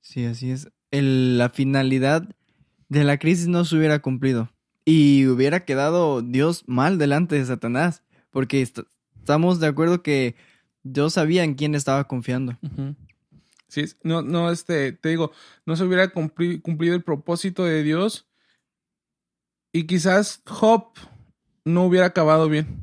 [0.00, 0.68] Sí, así es.
[0.90, 2.28] El- la finalidad
[2.88, 4.50] de la crisis no se hubiera cumplido.
[4.84, 8.02] Y hubiera quedado Dios mal delante de Satanás.
[8.30, 8.80] Porque est-
[9.18, 10.34] estamos de acuerdo que
[10.82, 12.58] Dios sabía en quién estaba confiando.
[13.68, 15.32] Sí, no, no, este, te digo,
[15.66, 18.26] no se hubiera cumpli- cumplido el propósito de Dios
[19.74, 20.86] y quizás Job
[21.66, 22.82] no hubiera acabado bien.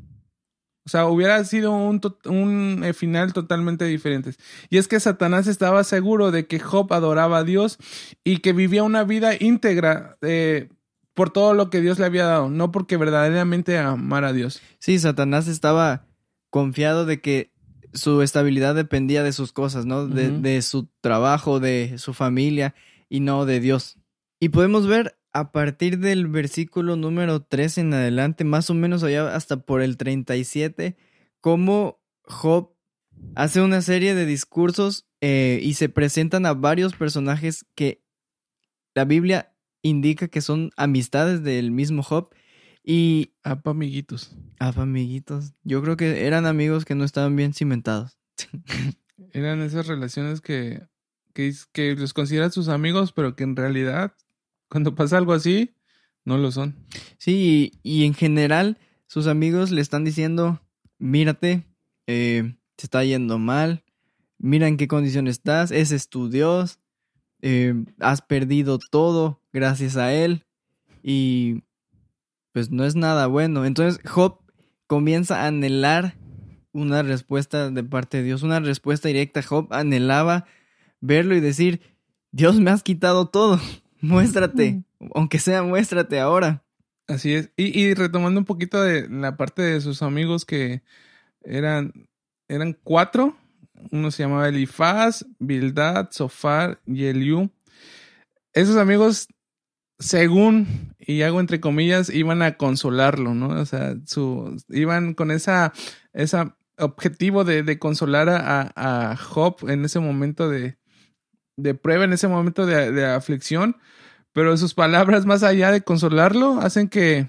[0.84, 4.34] O sea, hubiera sido un, to- un eh, final totalmente diferente.
[4.68, 7.78] Y es que Satanás estaba seguro de que Job adoraba a Dios
[8.24, 10.68] y que vivía una vida íntegra eh,
[11.14, 14.60] por todo lo que Dios le había dado, no porque verdaderamente amara a Dios.
[14.80, 16.04] Sí, Satanás estaba
[16.50, 17.52] confiado de que
[17.94, 20.08] su estabilidad dependía de sus cosas, ¿no?
[20.08, 22.74] De, de su trabajo, de su familia
[23.08, 23.98] y no de Dios.
[24.40, 29.34] Y podemos ver a partir del versículo número 3 en adelante, más o menos allá
[29.34, 30.96] hasta por el 37,
[31.40, 32.74] cómo Job
[33.34, 38.02] hace una serie de discursos eh, y se presentan a varios personajes que
[38.94, 42.30] la Biblia indica que son amistades del mismo Job.
[42.84, 44.36] Y Apa, amiguitos.
[44.58, 45.54] Ah, amiguitos.
[45.62, 48.18] Yo creo que eran amigos que no estaban bien cimentados.
[49.32, 50.82] Eran esas relaciones que,
[51.32, 54.14] que, que los consideran sus amigos, pero que en realidad,
[54.72, 55.74] cuando pasa algo así,
[56.24, 56.74] no lo son.
[57.18, 60.62] Sí, y, en general, sus amigos le están diciendo:
[60.98, 61.66] Mírate,
[62.06, 63.84] eh, te está yendo mal,
[64.38, 66.78] mira en qué condición estás, ese es tu Dios,
[67.42, 70.46] eh, has perdido todo gracias a él,
[71.02, 71.64] y
[72.52, 73.66] pues no es nada bueno.
[73.66, 74.38] Entonces, Job
[74.86, 76.16] comienza a anhelar
[76.72, 79.42] una respuesta de parte de Dios, una respuesta directa.
[79.42, 80.46] Job anhelaba
[81.02, 81.82] verlo y decir,
[82.30, 83.60] Dios me has quitado todo,
[84.02, 84.82] muéstrate,
[85.14, 86.62] aunque sea muéstrate ahora.
[87.06, 87.50] Así es.
[87.56, 90.82] Y, y retomando un poquito de la parte de sus amigos que
[91.42, 92.08] eran,
[92.48, 93.36] eran cuatro,
[93.90, 97.50] uno se llamaba Elifaz, Bildad, Sofar y Eliú.
[98.52, 99.28] Esos amigos,
[99.98, 103.48] según, y hago entre comillas, iban a consolarlo, ¿no?
[103.48, 105.72] O sea, su, iban con esa,
[106.12, 110.76] esa objetivo de, de consolar a, a, Job en ese momento de,
[111.56, 113.76] de prueba, en ese momento de, de aflicción,
[114.32, 117.26] pero sus palabras, más allá de consolarlo, hacen que,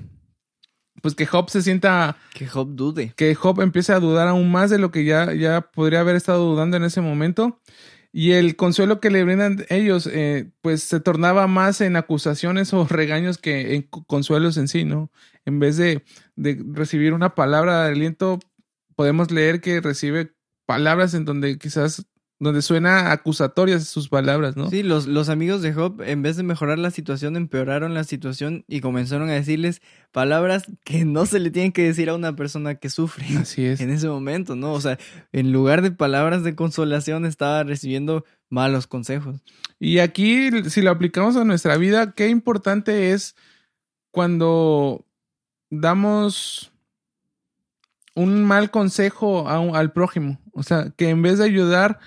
[1.01, 2.15] pues que Job se sienta...
[2.33, 3.13] Que Job dude.
[3.15, 6.45] Que Job empiece a dudar aún más de lo que ya, ya podría haber estado
[6.45, 7.59] dudando en ese momento.
[8.13, 12.85] Y el consuelo que le brindan ellos, eh, pues se tornaba más en acusaciones o
[12.89, 15.11] regaños que en consuelos en sí, ¿no?
[15.45, 16.05] En vez de,
[16.35, 18.39] de recibir una palabra de aliento,
[18.95, 20.31] podemos leer que recibe
[20.65, 22.05] palabras en donde quizás
[22.43, 24.69] donde suena acusatorias sus palabras, ¿no?
[24.69, 28.65] Sí, los, los amigos de Job, en vez de mejorar la situación, empeoraron la situación
[28.67, 32.75] y comenzaron a decirles palabras que no se le tienen que decir a una persona
[32.75, 33.25] que sufre.
[33.37, 33.79] Así es.
[33.79, 34.73] En ese momento, ¿no?
[34.73, 34.99] O sea,
[35.31, 39.41] en lugar de palabras de consolación, estaba recibiendo malos consejos.
[39.79, 43.35] Y aquí, si lo aplicamos a nuestra vida, qué importante es
[44.11, 45.05] cuando
[45.69, 46.73] damos
[48.15, 50.39] un mal consejo al prójimo.
[50.51, 51.99] O sea, que en vez de ayudar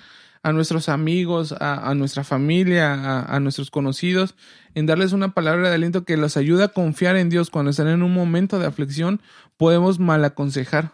[0.47, 4.35] a nuestros amigos, a, nuestra familia, a, nuestros conocidos,
[4.75, 7.89] en darles una palabra de aliento que los ayuda a confiar en Dios cuando están
[7.89, 9.21] en un momento de aflicción,
[9.57, 10.93] podemos mal aconsejar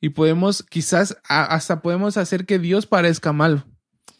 [0.00, 3.66] y podemos, quizás hasta podemos hacer que Dios parezca malo.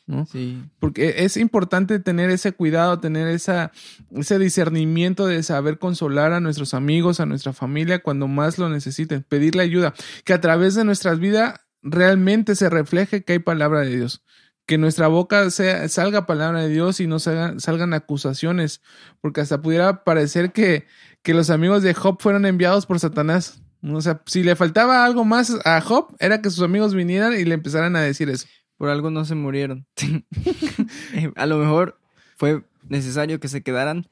[0.06, 0.26] ¿no?
[0.26, 0.62] Sí.
[0.80, 3.72] Porque es importante tener ese cuidado, tener esa,
[4.10, 9.22] ese discernimiento de saber consolar a nuestros amigos, a nuestra familia cuando más lo necesiten,
[9.22, 9.94] pedirle ayuda,
[10.24, 14.22] que a través de nuestras vidas realmente se refleje que hay palabra de Dios
[14.66, 18.80] que nuestra boca sea, salga palabra de Dios y no salgan, acusaciones,
[19.20, 20.86] porque hasta pudiera parecer que,
[21.22, 23.62] que los amigos de Job fueron enviados por Satanás.
[23.82, 27.44] O sea, si le faltaba algo más a Job, era que sus amigos vinieran y
[27.44, 28.46] le empezaran a decir eso.
[28.78, 29.86] Por algo no se murieron.
[31.36, 32.00] a lo mejor
[32.36, 34.08] fue necesario que se quedaran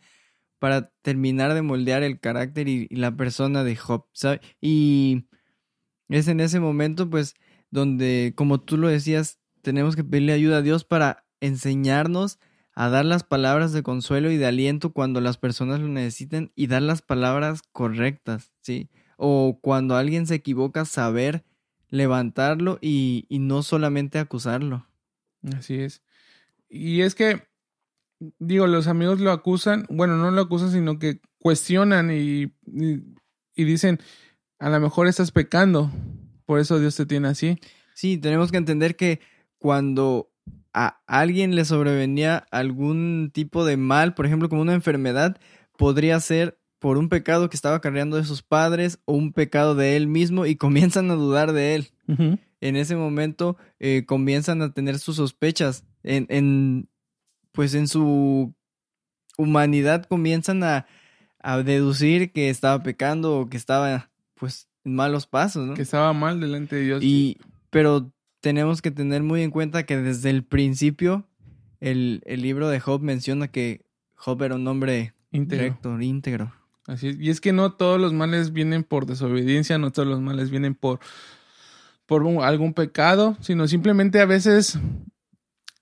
[0.58, 4.04] para terminar de moldear el carácter y, la persona de Job.
[4.60, 5.26] Y
[6.08, 7.34] es en ese momento, pues,
[7.70, 12.38] donde, como tú lo decías, tenemos que pedirle ayuda a Dios para enseñarnos
[12.74, 16.66] a dar las palabras de consuelo y de aliento cuando las personas lo necesiten y
[16.66, 18.90] dar las palabras correctas, ¿sí?
[19.16, 21.44] O cuando alguien se equivoca, saber
[21.88, 24.88] levantarlo y, y no solamente acusarlo.
[25.56, 26.02] Así es.
[26.68, 27.46] Y es que,
[28.38, 33.02] digo, los amigos lo acusan, bueno, no lo acusan, sino que cuestionan y, y,
[33.54, 34.00] y dicen,
[34.58, 35.90] a lo mejor estás pecando,
[36.46, 37.58] por eso Dios te tiene así.
[37.94, 39.20] Sí, tenemos que entender que
[39.62, 40.28] cuando
[40.74, 45.38] a alguien le sobrevenía algún tipo de mal, por ejemplo, como una enfermedad,
[45.78, 49.96] podría ser por un pecado que estaba cargando de sus padres o un pecado de
[49.96, 51.90] él mismo y comienzan a dudar de él.
[52.60, 55.84] En ese momento eh, comienzan a tener sus sospechas.
[56.02, 56.88] En, en,
[57.52, 58.52] pues en su
[59.38, 60.86] humanidad comienzan a,
[61.38, 65.74] a deducir que estaba pecando o que estaba pues en malos pasos, ¿no?
[65.74, 67.04] Que estaba mal delante de Dios.
[67.04, 67.38] Y,
[67.70, 71.26] pero tenemos que tener muy en cuenta que desde el principio
[71.80, 76.00] el, el libro de Job menciona que Job era un hombre íntegro.
[76.00, 76.52] íntegro.
[76.86, 77.16] Así es.
[77.18, 80.74] Y es que no todos los males vienen por desobediencia, no todos los males vienen
[80.74, 80.98] por,
[82.06, 84.78] por algún pecado, sino simplemente a veces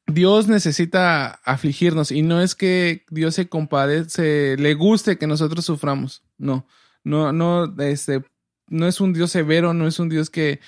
[0.07, 6.23] Dios necesita afligirnos y no es que Dios se compadece, le guste que nosotros suframos.
[6.37, 6.66] No,
[7.05, 8.23] no, no, este,
[8.68, 10.61] no es un Dios severo, no es un Dios que,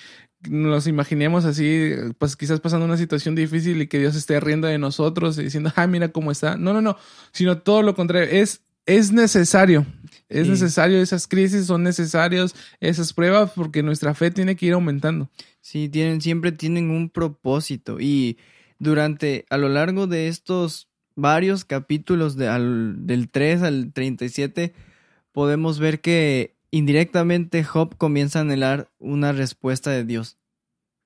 [0.49, 4.77] nos imaginemos así, pues quizás pasando una situación difícil y que Dios esté riendo de
[4.77, 6.57] nosotros y diciendo, ah, mira cómo está.
[6.57, 6.97] No, no, no,
[7.31, 9.85] sino todo lo contrario, es, es necesario,
[10.29, 15.29] es necesario, esas crisis son necesarias, esas pruebas, porque nuestra fe tiene que ir aumentando.
[15.61, 18.37] Sí, tienen, siempre tienen un propósito y
[18.79, 24.73] durante, a lo largo de estos varios capítulos de, al, del 3 al 37,
[25.31, 30.39] podemos ver que indirectamente Job comienza a anhelar una respuesta de Dios.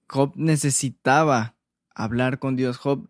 [0.07, 1.57] Job necesitaba
[1.93, 2.77] hablar con Dios.
[2.77, 3.09] Job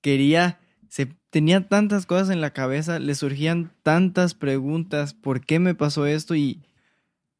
[0.00, 5.74] quería, se, tenía tantas cosas en la cabeza, le surgían tantas preguntas, ¿por qué me
[5.74, 6.34] pasó esto?
[6.34, 6.62] Y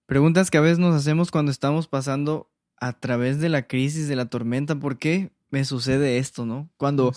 [0.04, 4.16] preguntas que a veces nos hacemos cuando estamos pasando a través de la crisis, de
[4.16, 6.68] la tormenta, ¿por qué me sucede esto, no?
[6.76, 7.14] Cuando,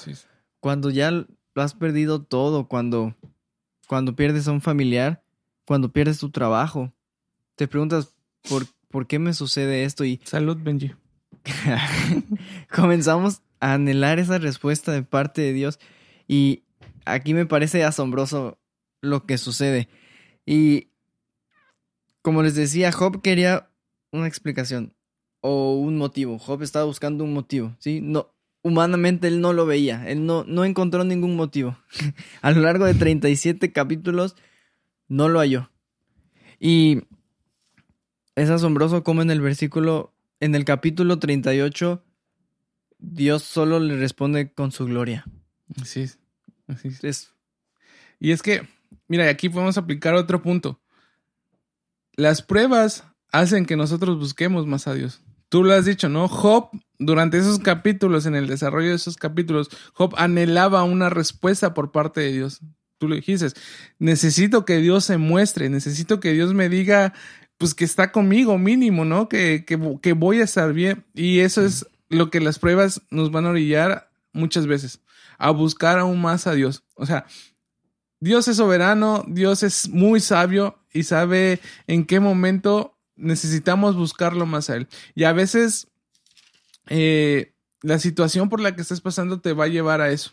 [0.61, 3.13] cuando ya lo has perdido todo, cuando,
[3.89, 5.21] cuando pierdes a un familiar,
[5.65, 6.93] cuando pierdes tu trabajo,
[7.61, 8.15] te preguntas,
[8.49, 10.03] ¿por, ¿por qué me sucede esto?
[10.03, 10.93] Y Salud, Benji.
[12.75, 15.79] comenzamos a anhelar esa respuesta de parte de Dios.
[16.27, 16.63] Y
[17.05, 18.57] aquí me parece asombroso
[18.99, 19.89] lo que sucede.
[20.43, 20.87] Y
[22.23, 23.69] como les decía, Job quería
[24.11, 24.95] una explicación
[25.41, 26.39] o un motivo.
[26.39, 28.01] Job estaba buscando un motivo, ¿sí?
[28.01, 31.77] No, humanamente él no lo veía, él no, no encontró ningún motivo.
[32.41, 34.35] a lo largo de 37 capítulos
[35.07, 35.69] no lo halló.
[36.59, 37.01] Y
[38.35, 42.03] es asombroso cómo en el versículo, en el capítulo 38,
[42.99, 45.25] Dios solo le responde con su gloria.
[45.81, 46.19] Así es.
[46.67, 47.33] Así es.
[48.19, 48.67] Y es que,
[49.07, 50.79] mira, aquí podemos aplicar otro punto.
[52.13, 55.21] Las pruebas hacen que nosotros busquemos más a Dios.
[55.49, 56.27] Tú lo has dicho, ¿no?
[56.27, 61.91] Job, durante esos capítulos, en el desarrollo de esos capítulos, Job anhelaba una respuesta por
[61.91, 62.61] parte de Dios.
[62.99, 63.47] Tú lo dijiste,
[63.99, 67.13] necesito que Dios se muestre, necesito que Dios me diga,
[67.61, 69.29] pues que está conmigo mínimo, ¿no?
[69.29, 71.05] Que, que, que voy a estar bien.
[71.13, 74.99] Y eso es lo que las pruebas nos van a orillar muchas veces,
[75.37, 76.83] a buscar aún más a Dios.
[76.95, 77.27] O sea,
[78.19, 84.71] Dios es soberano, Dios es muy sabio y sabe en qué momento necesitamos buscarlo más
[84.71, 84.87] a Él.
[85.13, 85.87] Y a veces
[86.87, 90.31] eh, la situación por la que estás pasando te va a llevar a eso.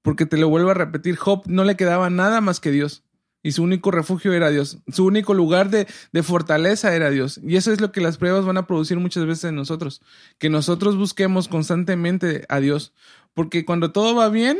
[0.00, 3.02] Porque te lo vuelvo a repetir, Job no le quedaba nada más que Dios.
[3.46, 4.78] Y su único refugio era Dios.
[4.88, 7.38] Su único lugar de, de, fortaleza era Dios.
[7.46, 10.02] Y eso es lo que las pruebas van a producir muchas veces en nosotros.
[10.38, 12.92] Que nosotros busquemos constantemente a Dios.
[13.34, 14.58] Porque cuando todo va bien,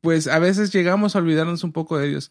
[0.00, 2.28] pues a veces llegamos a olvidarnos un poco de Dios.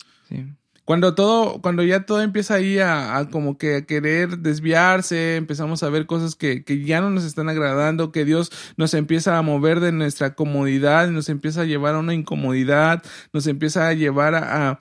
[0.85, 5.89] Cuando todo, cuando ya todo empieza ahí a, como que a querer desviarse, empezamos a
[5.89, 9.79] ver cosas que, que, ya no nos están agradando, que Dios nos empieza a mover
[9.79, 13.01] de nuestra comodidad, nos empieza a llevar a una incomodidad,
[13.33, 14.79] nos empieza a llevar a, a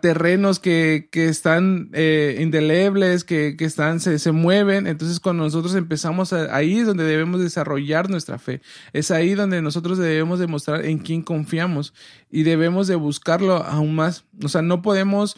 [0.00, 4.86] terrenos que, que están eh, indelebles, que, que están, se, se, mueven.
[4.86, 8.60] Entonces, cuando nosotros empezamos a, ahí es donde debemos desarrollar nuestra fe.
[8.92, 11.94] Es ahí donde nosotros debemos demostrar en quién confiamos
[12.30, 14.24] y debemos de buscarlo aún más.
[14.44, 15.36] O sea, no podemos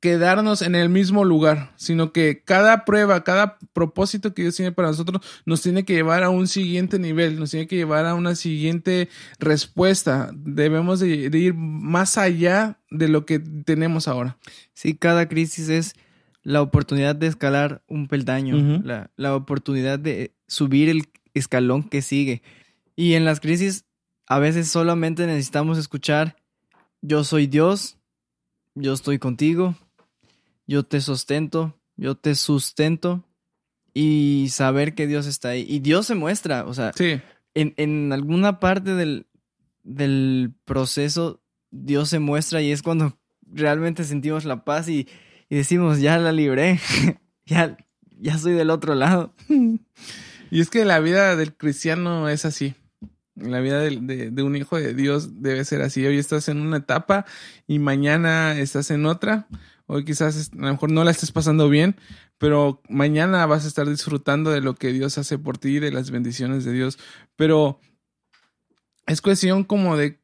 [0.00, 4.88] quedarnos en el mismo lugar, sino que cada prueba, cada propósito que Dios tiene para
[4.88, 8.34] nosotros nos tiene que llevar a un siguiente nivel, nos tiene que llevar a una
[8.34, 9.08] siguiente
[9.38, 10.30] respuesta.
[10.34, 14.38] Debemos de, ir más allá de lo que tenemos ahora.
[14.74, 15.94] Sí, cada crisis es
[16.42, 22.42] la oportunidad de escalar un peldaño, la, la oportunidad de subir el escalón que sigue.
[22.96, 23.84] Y en las crisis
[24.26, 26.36] a veces solamente necesitamos escuchar,
[27.00, 27.98] yo soy Dios,
[28.74, 29.76] yo estoy contigo,
[30.68, 33.24] yo te sustento, yo te sustento
[33.94, 35.66] y saber que Dios está ahí.
[35.68, 36.92] Y Dios se muestra, o sea,
[37.54, 39.26] en, en, alguna parte del,
[39.82, 43.18] del, proceso Dios se muestra y es cuando
[43.50, 45.08] realmente sentimos la paz y,
[45.48, 46.78] y decimos, ya la libré,
[47.46, 47.76] ya,
[48.20, 49.34] ya soy del otro lado.
[50.50, 52.74] Y es que la vida del cristiano es así.
[53.34, 56.06] La vida de, de, de, un hijo de Dios debe ser así.
[56.06, 57.26] Hoy estás en una etapa
[57.66, 59.46] y mañana estás en otra.
[59.90, 61.96] Hoy quizás a lo mejor no la estés pasando bien,
[62.36, 66.10] pero mañana vas a estar disfrutando de lo que Dios hace por ti, de las
[66.10, 66.98] bendiciones de Dios.
[67.36, 67.80] Pero
[69.06, 70.20] es cuestión como de,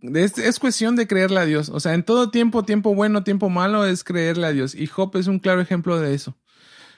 [0.00, 1.68] es, cuestión de creerle a Dios.
[1.68, 4.74] O sea, en todo tiempo, tiempo bueno, tiempo malo, es creerle a Dios.
[4.74, 6.36] Y Job es un claro ejemplo de eso.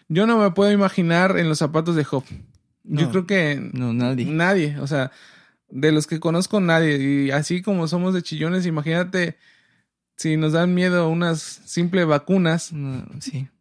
[0.08, 2.24] Yo no me puedo imaginar en los zapatos de Job.
[2.84, 4.24] Yo creo que no, nadie.
[4.24, 4.78] Nadie.
[4.80, 5.12] O sea,
[5.68, 6.96] de los que conozco, nadie.
[6.96, 9.36] Y así como somos de chillones, imagínate
[10.18, 12.72] si nos dan miedo unas simples vacunas.
[13.20, 13.48] sí.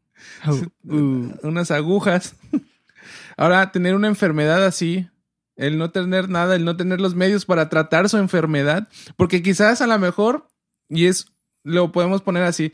[0.83, 1.31] Uh.
[1.43, 2.35] Unas agujas.
[3.37, 5.07] Ahora, tener una enfermedad así,
[5.55, 9.81] el no tener nada, el no tener los medios para tratar su enfermedad, porque quizás
[9.81, 10.47] a lo mejor,
[10.89, 11.27] y es,
[11.63, 12.73] lo podemos poner así,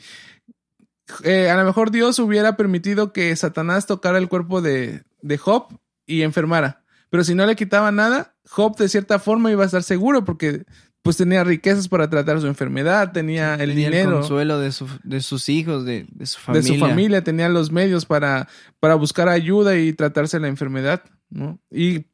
[1.24, 5.68] eh, a lo mejor Dios hubiera permitido que Satanás tocara el cuerpo de, de Job
[6.06, 6.84] y enfermara.
[7.10, 10.66] Pero si no le quitaba nada, Job de cierta forma iba a estar seguro porque
[11.04, 14.12] pues tenía riquezas para tratar su enfermedad, tenía el dinero.
[14.12, 16.62] El consuelo de, su, de sus hijos, de, de, su familia.
[16.62, 18.48] De su familia, tenía los medios para,
[18.80, 21.60] para buscar ayuda y tratarse la enfermedad, ¿no?
[21.70, 22.06] Y,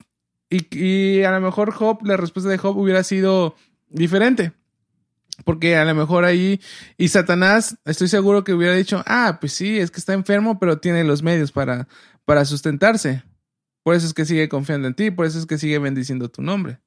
[0.49, 3.55] y, y a lo mejor Job, la respuesta de Job hubiera sido
[3.89, 4.53] diferente.
[5.45, 6.59] Porque a lo mejor ahí,
[6.97, 10.79] y Satanás, estoy seguro que hubiera dicho, ah, pues sí, es que está enfermo, pero
[10.79, 11.87] tiene los medios para,
[12.25, 13.23] para sustentarse.
[13.83, 16.41] Por eso es que sigue confiando en ti, por eso es que sigue bendiciendo tu
[16.41, 16.79] nombre.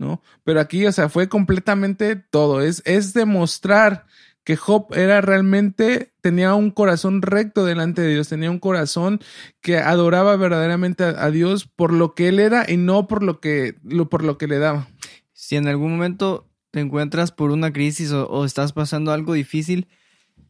[0.00, 0.22] ¿No?
[0.44, 2.62] Pero aquí, o sea, fue completamente todo.
[2.62, 4.06] Es, es demostrar
[4.44, 9.20] que Job era realmente, tenía un corazón recto delante de Dios, tenía un corazón
[9.60, 13.76] que adoraba verdaderamente a, Dios por lo que él era y no por lo que,
[14.08, 14.88] por lo que le daba.
[15.32, 19.86] Si en algún momento te encuentras por una crisis o, o estás pasando algo difícil,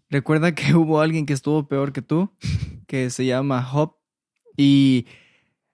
[0.09, 2.33] recuerda que hubo alguien que estuvo peor que tú,
[2.87, 3.97] que se llama Job,
[4.57, 5.07] y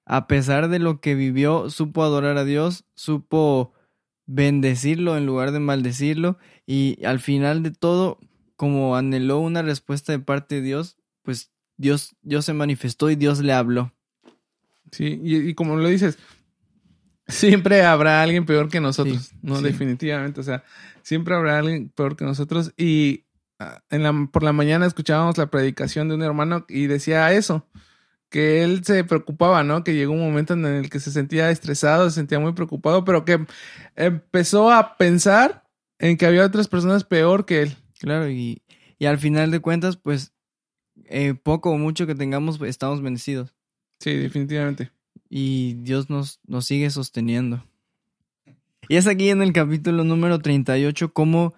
[0.07, 3.75] a pesar de lo que vivió, supo adorar a Dios, supo
[4.27, 8.19] bendecirlo en lugar de maldecirlo y al final de todo,
[8.57, 13.41] como anheló una respuesta de parte de Dios, pues Dios, Dios se manifestó y Dios
[13.41, 13.93] le habló.
[14.93, 16.19] Sí, y, como lo dices,
[17.29, 19.65] Siempre habrá alguien peor que nosotros, Sí, no sí.
[19.65, 20.63] definitivamente, o sea,
[21.03, 23.25] siempre habrá alguien peor que nosotros y
[23.59, 27.67] ah, en la, por la mañana escuchábamos la predicación de un hermano y decía eso,
[28.29, 29.85] que él se preocupaba, ¿no?
[29.85, 33.25] Que llegó un momento en el que se sentía estresado, se sentía muy preocupado, pero
[33.25, 33.47] que
[33.95, 35.65] empezó a pensar
[35.99, 37.77] en que había otras personas peor que él.
[37.99, 38.63] Claro, y,
[38.99, 40.33] y al final de cuentas, pues,
[41.05, 43.55] eh, poco o mucho que tengamos, pues, estamos bendecidos.
[44.01, 44.91] Sí, definitivamente.
[45.29, 47.65] Y Dios nos, nos sigue sosteniendo.
[48.89, 51.55] Y es aquí en el capítulo número 38 cómo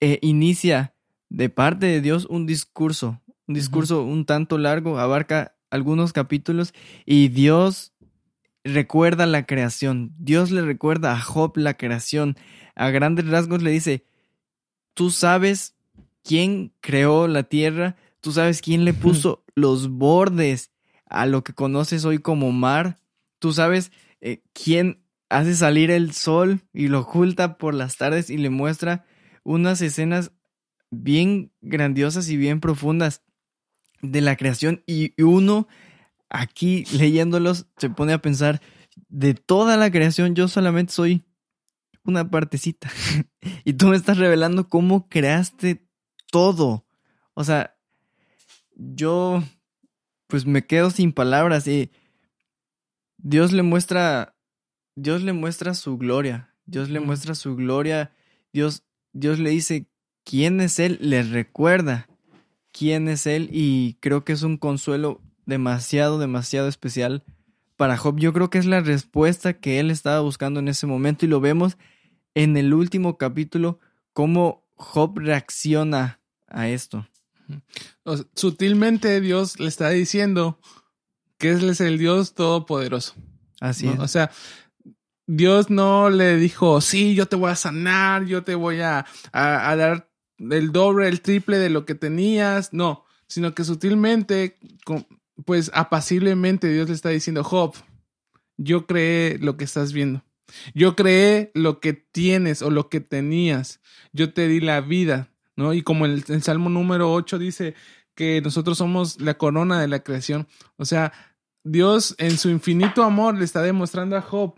[0.00, 0.94] eh, inicia
[1.30, 3.20] de parte de Dios un discurso.
[3.46, 6.74] Un discurso un tanto largo, abarca algunos capítulos
[7.06, 7.92] y Dios
[8.62, 10.12] recuerda la creación.
[10.18, 12.36] Dios le recuerda a Job la creación.
[12.76, 14.04] A grandes rasgos le dice,
[14.94, 15.74] tú sabes
[16.22, 20.70] quién creó la tierra, tú sabes quién le puso los bordes
[21.06, 22.98] a lo que conoces hoy como mar,
[23.38, 28.36] tú sabes eh, quién hace salir el sol y lo oculta por las tardes y
[28.36, 29.06] le muestra
[29.42, 30.32] unas escenas
[30.90, 33.22] bien grandiosas y bien profundas
[34.02, 35.68] de la creación y uno
[36.28, 38.60] aquí leyéndolos se pone a pensar
[39.08, 41.24] de toda la creación yo solamente soy
[42.04, 42.90] una partecita.
[43.64, 45.86] Y tú me estás revelando cómo creaste
[46.30, 46.84] todo.
[47.34, 47.76] O sea
[48.76, 49.42] yo
[50.26, 51.90] pues me quedo sin palabras y
[53.18, 54.34] Dios le muestra
[54.94, 58.12] Dios le muestra su gloria Dios le muestra su gloria
[58.52, 59.86] Dios Dios le dice
[60.24, 62.08] quién es él le recuerda
[62.72, 67.24] quién es él y creo que es un consuelo demasiado, demasiado especial
[67.76, 68.18] para Job.
[68.18, 71.40] Yo creo que es la respuesta que él estaba buscando en ese momento y lo
[71.40, 71.76] vemos
[72.34, 73.78] en el último capítulo
[74.12, 77.06] cómo Job reacciona a esto.
[78.34, 80.58] Sutilmente Dios le está diciendo
[81.38, 83.14] que Él es el Dios todopoderoso.
[83.60, 83.94] Así ¿no?
[83.94, 83.98] es.
[84.00, 84.30] O sea,
[85.26, 89.70] Dios no le dijo, sí, yo te voy a sanar, yo te voy a, a,
[89.70, 90.11] a dar
[90.50, 92.72] el doble, el triple de lo que tenías.
[92.72, 94.58] No, sino que sutilmente,
[95.44, 97.74] pues apaciblemente Dios le está diciendo, Job,
[98.56, 100.22] yo creé lo que estás viendo.
[100.74, 103.80] Yo creé lo que tienes o lo que tenías.
[104.12, 105.72] Yo te di la vida, ¿no?
[105.72, 107.74] Y como el, el Salmo número 8 dice
[108.14, 110.46] que nosotros somos la corona de la creación.
[110.76, 111.12] O sea,
[111.64, 114.54] Dios en su infinito amor le está demostrando a Job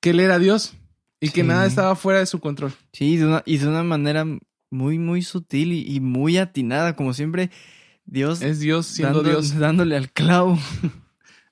[0.00, 0.74] que él era Dios
[1.20, 1.46] y que Sí.
[1.46, 2.74] nada estaba fuera de su control.
[2.92, 4.26] Sí, de una- y de una manera
[4.72, 7.50] muy, muy sutil y, y muy atinada, como siempre,
[8.04, 9.56] Dios Es Dios siendo dando- Dios.
[9.58, 10.58] dándole al clavo.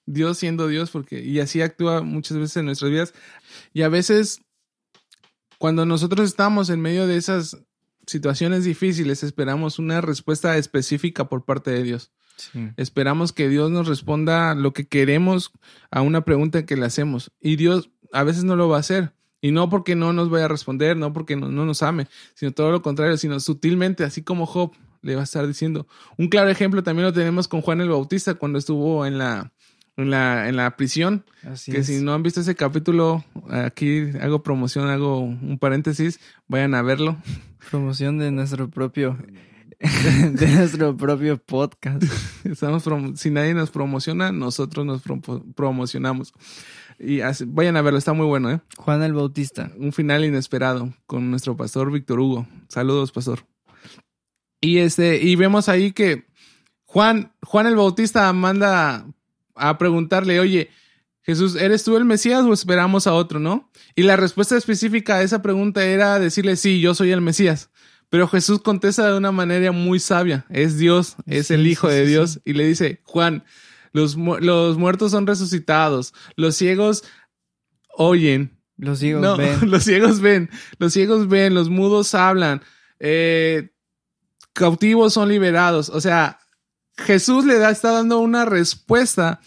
[0.07, 3.14] Dios siendo Dios, porque y así actúa muchas veces en nuestras vidas.
[3.73, 4.41] Y a veces,
[5.59, 7.59] cuando nosotros estamos en medio de esas
[8.07, 12.11] situaciones difíciles, esperamos una respuesta específica por parte de Dios.
[12.79, 15.53] Esperamos que Dios nos responda lo que queremos
[15.91, 17.31] a una pregunta que le hacemos.
[17.41, 19.12] Y Dios a veces no lo va a hacer.
[19.43, 22.53] Y no porque no nos vaya a responder, no porque no, no nos ame, sino
[22.53, 24.72] todo lo contrario, sino sutilmente, así como Job
[25.03, 25.86] le va a estar diciendo.
[26.18, 29.51] Un claro ejemplo también lo tenemos con Juan el Bautista cuando estuvo en la,
[29.97, 31.24] en la, en la prisión.
[31.43, 31.86] Así que es.
[31.86, 37.16] si no han visto ese capítulo, aquí hago promoción, hago un paréntesis, vayan a verlo.
[37.70, 39.16] Promoción de nuestro propio,
[39.78, 42.03] de nuestro propio podcast.
[42.45, 42.84] Estamos
[43.14, 46.34] si nadie nos promociona, nosotros nos promo- promocionamos.
[47.03, 48.61] Y así- vayan a verlo, está muy bueno, ¿eh?
[48.76, 49.72] Juan el Bautista.
[49.78, 52.46] Un final inesperado con nuestro pastor Víctor Hugo.
[52.68, 53.46] Saludos, pastor.
[54.61, 56.26] Y este, y vemos ahí que
[56.84, 59.07] Juan, Juan el Bautista manda
[59.55, 60.68] a preguntarle, oye,
[61.22, 63.70] Jesús, ¿eres tú el Mesías o esperamos a otro, no?
[63.94, 67.70] Y la respuesta específica a esa pregunta era decirle, sí, yo soy el Mesías.
[68.09, 70.44] Pero Jesús contesta de una manera muy sabia.
[70.51, 72.40] Es Dios, es Sí, el Hijo sí, de sí, Dios.
[72.44, 73.44] Y le dice, Juan,
[73.93, 77.05] los, mu- los muertos son resucitados, los ciegos
[77.97, 79.59] oyen, Los ciegos no, ven.
[79.70, 82.62] los ciegos ven, los ciegos ven, los mudos hablan,
[82.99, 83.70] eh,
[84.53, 85.88] cautivos son liberados.
[85.91, 86.38] O sea,
[86.97, 89.41] Jesús le da, está dando una respuesta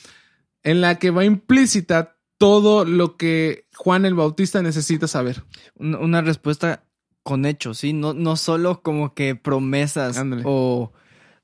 [0.63, 5.43] en la que va implícita todo lo que Juan el Bautista necesita saber.
[5.75, 6.83] Un- Una respuesta
[7.23, 7.93] con hechos, ¿sí?
[7.93, 10.91] No, no solo como que promesas o,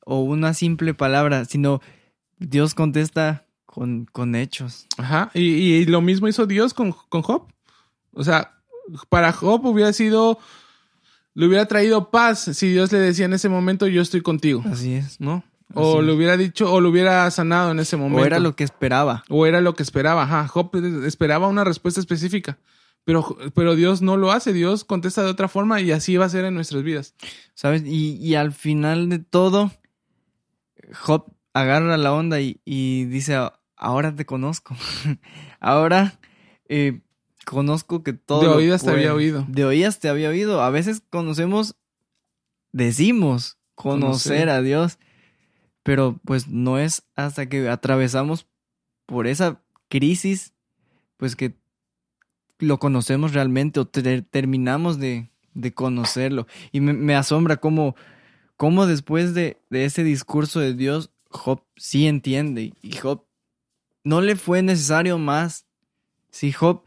[0.06, 1.82] o una simple palabra, sino
[2.40, 4.88] Dios contesta con, con hechos.
[4.98, 5.30] Ajá.
[5.34, 7.48] Y, y lo mismo hizo Dios con, con Job.
[8.14, 8.60] O sea,
[9.10, 10.40] para Job hubiera sido,
[11.34, 14.94] le hubiera traído paz si Dios le decía en ese momento, yo estoy contigo, Así
[14.94, 15.20] es.
[15.20, 15.44] ¿no?
[15.74, 18.24] O Así le hubiera dicho, o lo hubiera sanado en ese momento.
[18.24, 19.24] O era lo que esperaba.
[19.30, 20.24] O era lo que esperaba.
[20.24, 20.48] Ajá.
[20.48, 20.72] Job
[21.06, 22.58] esperaba una respuesta específica.
[23.06, 24.52] Pero, pero Dios no lo hace.
[24.52, 27.14] Dios contesta de otra forma y así va a ser en nuestras vidas.
[27.54, 27.84] ¿Sabes?
[27.86, 29.72] Y, y al final de todo,
[30.94, 33.38] Job agarra la onda y, y dice,
[33.76, 34.76] ahora te conozco.
[35.60, 36.20] ahora
[36.68, 37.02] eh,
[37.45, 38.41] conozco que todo.
[38.41, 39.45] De oídas te había oído.
[39.47, 40.62] De oídas te había oído.
[40.62, 41.76] A veces conocemos,
[42.72, 45.00] decimos conocer, a Dios,
[45.84, 48.47] pero pues no es hasta que atravesamos
[49.06, 50.54] por esa crisis,
[51.18, 51.56] pues que
[52.60, 56.45] lo conocemos realmente o ter- terminamos de, de conocerlo.
[56.72, 57.95] Y me, me asombra cómo,
[58.58, 62.74] cómo después de, de ese discurso de Dios, Job sí entiende.
[62.82, 63.26] Y Job
[64.04, 65.66] no le fue necesario más.
[66.32, 66.84] Si Job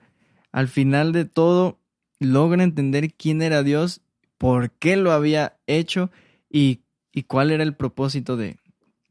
[0.51, 1.79] al final de todo
[2.19, 4.01] logra entender quién era Dios,
[4.39, 6.11] por qué lo había hecho
[6.51, 6.81] y,
[7.13, 8.59] y cuál era el propósito de,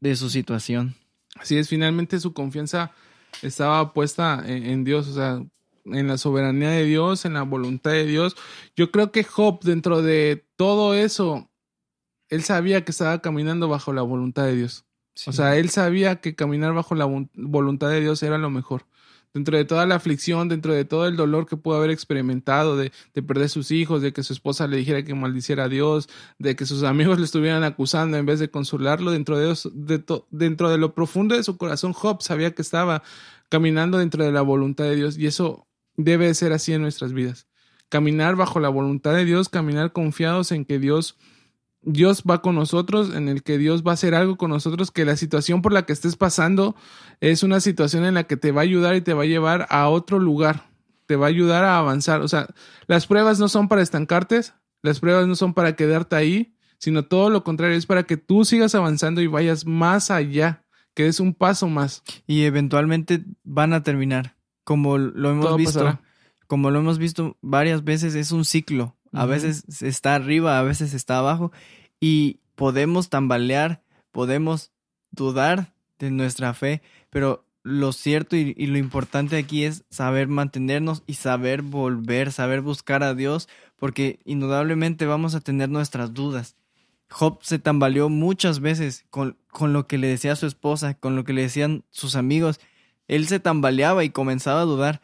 [0.00, 0.94] de su situación.
[1.36, 2.92] Así es, finalmente su confianza
[3.40, 5.42] estaba puesta en, en Dios, o sea,
[5.84, 8.36] en la soberanía de Dios, en la voluntad de Dios.
[8.76, 11.50] Yo creo que Job, dentro de todo eso,
[12.28, 14.84] él sabía que estaba caminando bajo la voluntad de Dios.
[15.26, 18.86] O sea, él sabía que caminar bajo la vo- voluntad de Dios era lo mejor.
[19.34, 22.92] Dentro de toda la aflicción, dentro de todo el dolor que pudo haber experimentado, de,
[23.14, 26.08] de perder sus hijos, de que su esposa le dijera que maldiciera a Dios,
[26.38, 30.68] de que sus amigos le estuvieran acusando en vez de consolarlo, dentro de, de dentro
[30.68, 33.02] de lo profundo de su corazón, Job sabía que estaba
[33.48, 37.12] caminando dentro de la voluntad de Dios y eso debe de ser así en nuestras
[37.14, 37.46] vidas.
[37.88, 41.16] Caminar bajo la voluntad de Dios, caminar confiados en que Dios
[41.82, 45.04] Dios va con nosotros, en el que Dios va a hacer algo con nosotros, que
[45.04, 46.76] la situación por la que estés pasando
[47.20, 49.66] es una situación en la que te va a ayudar y te va a llevar
[49.68, 50.70] a otro lugar,
[51.06, 52.20] te va a ayudar a avanzar.
[52.20, 52.46] O sea,
[52.86, 54.42] las pruebas no son para estancarte,
[54.82, 58.44] las pruebas no son para quedarte ahí, sino todo lo contrario, es para que tú
[58.44, 60.64] sigas avanzando y vayas más allá,
[60.94, 62.02] que des un paso más.
[62.26, 64.36] Y eventualmente van a terminar.
[64.64, 65.80] Como lo hemos Todo visto.
[65.80, 66.02] pasará.
[66.46, 68.96] Como lo hemos visto varias veces, es un ciclo.
[69.12, 71.52] A veces está arriba, a veces está abajo.
[72.00, 74.70] Y podemos tambalear, podemos
[75.10, 81.02] dudar de nuestra fe, pero lo cierto y, y lo importante aquí es saber mantenernos
[81.06, 86.56] y saber volver, saber buscar a Dios, porque indudablemente vamos a tener nuestras dudas.
[87.12, 91.24] Job se tambaleó muchas veces con, con lo que le decía su esposa, con lo
[91.24, 92.58] que le decían sus amigos.
[93.06, 95.02] Él se tambaleaba y comenzaba a dudar.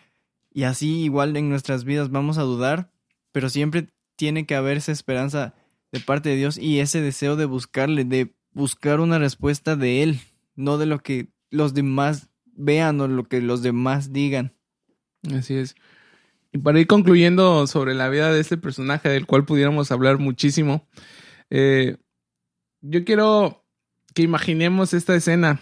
[0.51, 2.91] Y así igual en nuestras vidas vamos a dudar,
[3.31, 3.89] pero siempre
[4.19, 5.55] tiene que haber esa esperanza
[5.93, 10.21] de parte de Dios y ese deseo de buscarle, de buscar una respuesta de Él,
[10.57, 14.55] no de lo que los demás vean o lo que los demás digan.
[15.33, 15.77] Así es.
[16.53, 20.89] Y para ir concluyendo sobre la vida de este personaje, del cual pudiéramos hablar muchísimo,
[21.49, 21.97] eh,
[22.81, 23.65] yo quiero
[24.15, 25.61] que imaginemos esta escena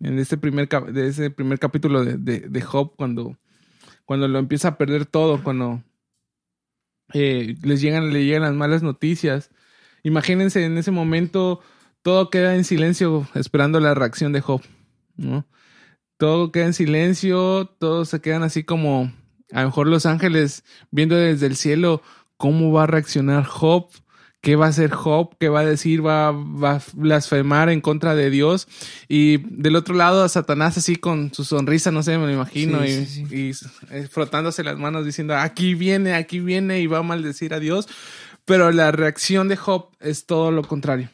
[0.00, 3.36] en este primer, de ese primer capítulo de, de, de Job, cuando,
[4.04, 5.82] cuando lo empieza a perder todo, cuando
[7.12, 9.50] eh, les llegan, le llegan las malas noticias.
[10.02, 11.60] Imagínense en ese momento,
[12.02, 14.62] todo queda en silencio esperando la reacción de Job,
[15.16, 15.46] ¿no?
[16.16, 19.12] todo queda en silencio, todos se quedan así como
[19.52, 22.02] a lo mejor los ángeles viendo desde el cielo
[22.36, 23.88] cómo va a reaccionar Job,
[24.44, 28.14] qué va a hacer Job, qué va a decir, va, va a blasfemar en contra
[28.14, 28.68] de Dios.
[29.08, 32.84] Y del otro lado a Satanás así con su sonrisa, no sé, me lo imagino,
[32.84, 33.50] Sí, y, sí, y,
[33.90, 37.88] eh, frotándose las manos diciendo, aquí viene, aquí viene y va a maldecir a Dios.
[38.44, 41.08] Pero la reacción de Job es todo lo contrario.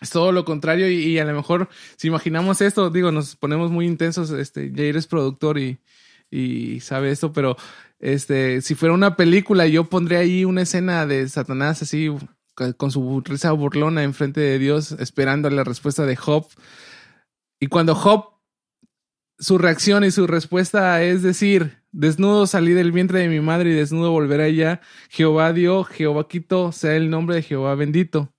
[0.00, 3.70] Es todo lo contrario y, y a lo mejor si imaginamos esto, digo, nos ponemos
[3.70, 5.78] muy intensos, este, Jair es productor y,
[6.30, 7.56] y sabe esto, pero
[8.00, 12.08] este, si fuera una película, yo pondría ahí una escena de Satanás así
[12.76, 16.46] con su risa burlona enfrente de Dios, esperando la respuesta de Job.
[17.60, 18.34] Y cuando Job,
[19.38, 23.74] su reacción y su respuesta es decir, desnudo salí del vientre de mi madre y
[23.74, 28.32] desnudo volveré allá, Jehová dio, Jehová quitó, sea el nombre de Jehová bendito.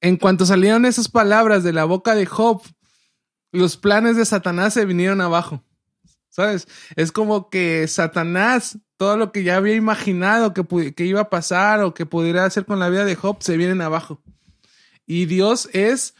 [0.00, 2.62] En cuanto salieron esas palabras de la boca de Job,
[3.50, 5.64] los planes de Satanás se vinieron abajo.
[6.38, 6.68] ¿Sabes?
[6.94, 11.94] Es como que Satanás, todo lo que ya había imaginado que, iba a pasar o
[11.94, 14.22] que pudiera hacer con la vida de Job, se vienen abajo.
[15.04, 16.14] Y Dios es,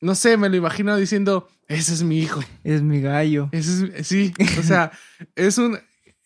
[0.00, 2.40] no sé, me lo imagino diciendo, ese es mi hijo.
[2.64, 3.50] Es mi gallo.
[3.52, 4.90] Ese es, sí, o sea,
[5.36, 5.78] es un,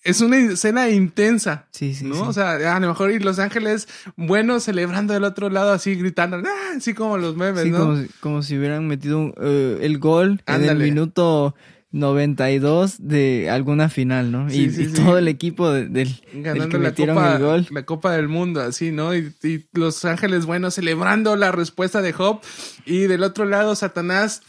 [0.02, 1.66] es una escena intensa.
[1.72, 2.14] Sí, sí, ¿no?
[2.14, 2.22] sí.
[2.22, 6.38] O sea, a lo mejor y Los Ángeles buenos celebrando del otro lado, así gritando,
[6.38, 6.74] ¡ah!
[6.74, 7.80] así como los memes, Sí, ¿no?
[7.80, 11.54] como, si, como si hubieran metido un, eh, el gol en el minuto
[11.92, 14.50] 92 de alguna final, ¿no?
[14.50, 14.92] Sí, y sí, y sí.
[14.94, 17.66] todo el equipo de- del, del Ganando que la metieron copa, el gol.
[17.70, 19.14] la copa del mundo, así, ¿no?
[19.14, 22.40] Y, y Los Ángeles buenos celebrando la respuesta de Job.
[22.84, 24.42] Y del otro lado, Satanás,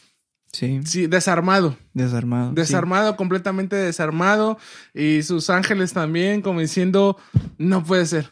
[0.54, 1.78] Sí, sí, desarmado.
[1.94, 2.50] desarmado.
[2.50, 2.56] sí.
[2.56, 4.58] Desarmado, completamente desarmado.
[4.94, 7.18] Y sus ángeles también, como diciendo,
[7.58, 8.30] no puede ser.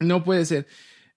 [0.00, 0.66] No puede ser.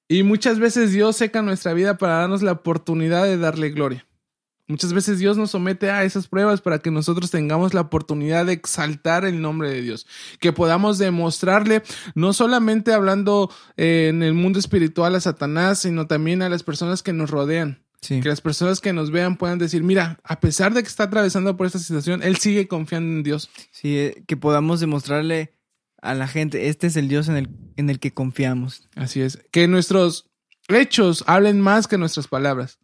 [0.07, 4.05] Y muchas veces Dios seca nuestra vida para darnos la oportunidad de darle gloria.
[4.71, 8.53] Muchas veces Dios nos somete a esas pruebas para que nosotros tengamos la oportunidad de
[8.53, 10.07] exaltar el nombre de Dios,
[10.39, 11.83] que podamos demostrarle,
[12.15, 17.03] no solamente hablando eh, en el mundo espiritual a Satanás, sino también a las personas
[17.03, 17.83] que nos rodean.
[18.01, 18.21] Sí.
[18.21, 21.55] Que las personas que nos vean puedan decir, mira, a pesar de que está atravesando
[21.57, 23.49] por esta situación, él sigue confiando en Dios.
[23.71, 25.53] Sí, eh, que podamos demostrarle
[26.01, 28.87] a la gente, este es el Dios en el, en el que confiamos.
[28.95, 29.37] Así es.
[29.51, 30.31] Que nuestros
[30.69, 32.79] hechos hablen más que nuestras palabras.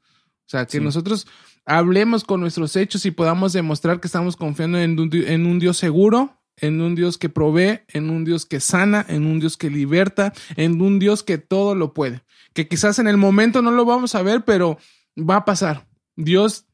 [0.45, 0.83] O sea, que Sí.
[0.83, 1.27] nosotros
[1.67, 5.77] hablemos con nuestros hechos y podamos demostrar que estamos confiando en un, en un Dios
[5.77, 9.69] seguro, en un Dios que provee, en un Dios que sana, en un Dios que
[9.69, 12.23] liberta, en un Dios que todo lo puede.
[12.53, 14.79] Que quizás en el momento no lo vamos a ver, pero
[15.17, 15.85] va a pasar.
[16.15, 16.65] Dios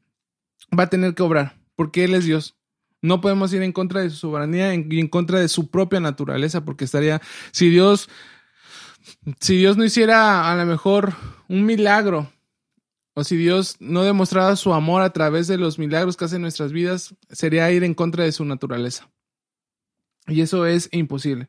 [0.76, 2.56] va a tener que obrar, porque Él es Dios.
[3.02, 6.64] No podemos ir en contra de su soberanía y en contra de su propia naturaleza,
[6.64, 7.20] porque estaría,
[7.50, 8.08] si Dios,
[9.40, 11.14] si Dios no hiciera a lo mejor
[11.48, 12.30] un milagro,
[13.14, 16.42] o si Dios no demostrara su amor a través de los milagros que hace en
[16.42, 19.08] nuestras vidas, sería ir en contra de su naturaleza.
[20.26, 21.48] Y eso es imposible.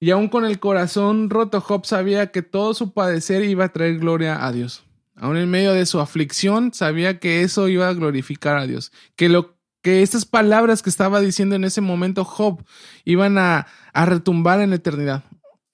[0.00, 3.98] Y aún con el corazón roto, Job sabía que todo su padecer iba a traer
[3.98, 4.82] gloria a Dios.
[5.14, 8.92] Aún en medio de su aflicción, sabía que eso iba a glorificar a Dios.
[9.16, 12.64] Que lo que estas palabras que estaba diciendo en ese momento Job
[13.04, 15.24] iban a, a retumbar en la eternidad.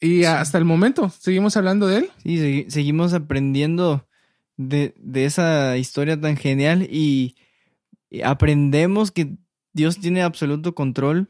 [0.00, 2.10] Y hasta el momento, seguimos hablando de él.
[2.22, 4.05] Sí, segui- seguimos aprendiendo
[4.57, 7.36] de, de esa historia tan genial y,
[8.24, 9.36] aprendemos que
[9.72, 11.28] Dios tiene absoluto control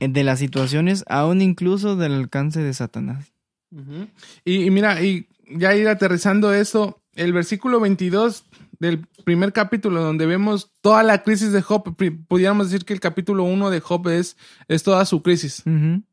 [0.00, 3.32] de las situaciones, aún incluso del alcance de Satanás.
[4.44, 8.44] y, y mira, y ya ir aterrizando esto, el versículo 22
[8.80, 13.00] del primer capítulo, donde vemos toda la crisis de Job, pri- pudiéramos decir que el
[13.00, 14.36] capítulo 1 de Job es,
[14.68, 15.62] es toda su crisis.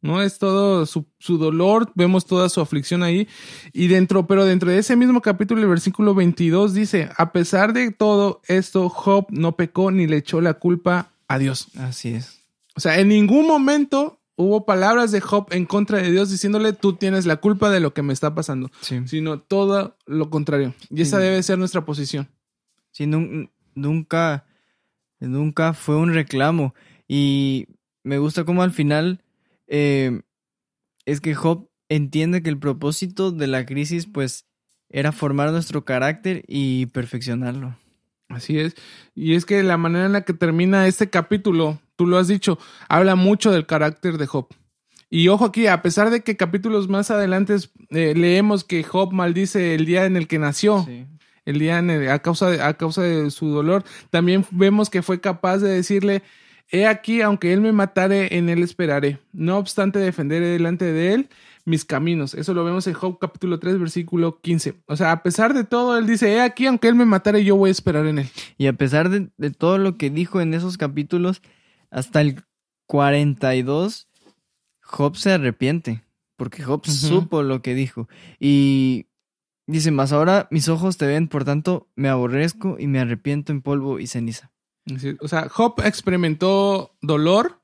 [0.01, 0.21] ¿no?
[0.21, 3.27] Es todo su, su dolor, vemos toda su aflicción ahí.
[3.73, 7.91] Y dentro, pero dentro de ese mismo capítulo, el versículo 22 dice, a pesar de
[7.91, 11.67] todo esto, Job no pecó ni le echó la culpa a Dios.
[11.77, 12.41] Así es.
[12.75, 16.93] O sea, en ningún momento hubo palabras de Job en contra de Dios diciéndole, tú
[16.93, 18.99] tienes la culpa de lo que me está pasando, Sí.
[19.05, 20.73] sino todo lo contrario.
[20.89, 22.27] Y esa debe ser nuestra posición.
[22.95, 24.45] Sí, nun- nunca,
[25.19, 26.73] nunca fue un reclamo.
[27.09, 27.67] Y
[28.03, 29.21] me gusta como al final
[29.67, 30.21] eh,
[31.05, 34.45] es que Job entiende que el propósito de la crisis, pues,
[34.89, 37.77] era formar nuestro carácter y perfeccionarlo.
[38.29, 38.75] Así es.
[39.13, 42.57] Y es que la manera en la que termina este capítulo, tú lo has dicho,
[42.87, 44.47] habla mucho del carácter de Job.
[45.09, 47.55] Y ojo aquí, a pesar de que capítulos más adelante
[47.89, 51.05] eh, leemos que Job maldice el día en el que nació, Sí.
[51.45, 55.01] El día en el- a, causa de, a causa de su dolor, también vemos que
[55.01, 56.23] fue capaz de decirle,
[56.71, 59.19] he aquí, aunque él me matare, en él esperaré.
[59.31, 61.29] No obstante, defenderé delante de él
[61.63, 62.33] mis caminos.
[62.35, 64.75] Eso lo vemos en Job capítulo 3, versículo 15.
[64.87, 67.55] O sea, a pesar de todo, él dice, he aquí, aunque él me matare, yo
[67.55, 68.29] voy a esperar en él.
[68.57, 71.41] Y a pesar de, de todo lo que dijo en esos capítulos,
[71.89, 72.43] hasta el
[72.87, 74.07] 42,
[74.81, 76.03] Job se arrepiente.
[76.37, 78.09] Porque Job supo lo que dijo.
[78.39, 79.07] Y
[79.67, 83.61] dice, más ahora mis ojos te ven, por tanto me aborrezco y me arrepiento en
[83.61, 84.51] polvo y ceniza.
[85.21, 87.61] O sea, Job experimentó dolor.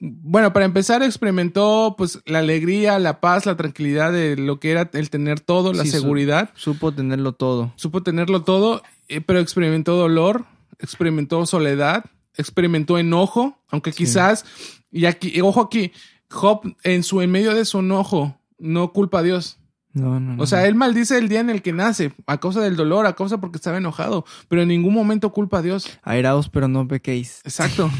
[0.00, 4.90] Bueno, para empezar, experimentó pues la alegría, la paz, la tranquilidad de lo que era
[4.92, 6.50] el tener todo, la Sí, seguridad.
[6.54, 7.72] Supo tenerlo todo.
[7.76, 10.46] Supo tenerlo todo, eh, pero experimentó dolor,
[10.78, 12.04] experimentó soledad,
[12.36, 13.98] experimentó enojo, aunque Sí.
[13.98, 14.44] quizás,
[14.90, 15.92] y aquí, ojo aquí,
[16.30, 19.58] Job en su en medio de su enojo no culpa a Dios.
[19.94, 20.42] No, no, no.
[20.42, 23.14] O sea, él maldice el día en el que nace, a causa del dolor, a
[23.14, 25.98] causa porque estaba enojado, pero en ningún momento culpa a Dios.
[26.02, 27.40] Airaos, pero no pequéis.
[27.44, 27.90] Exacto.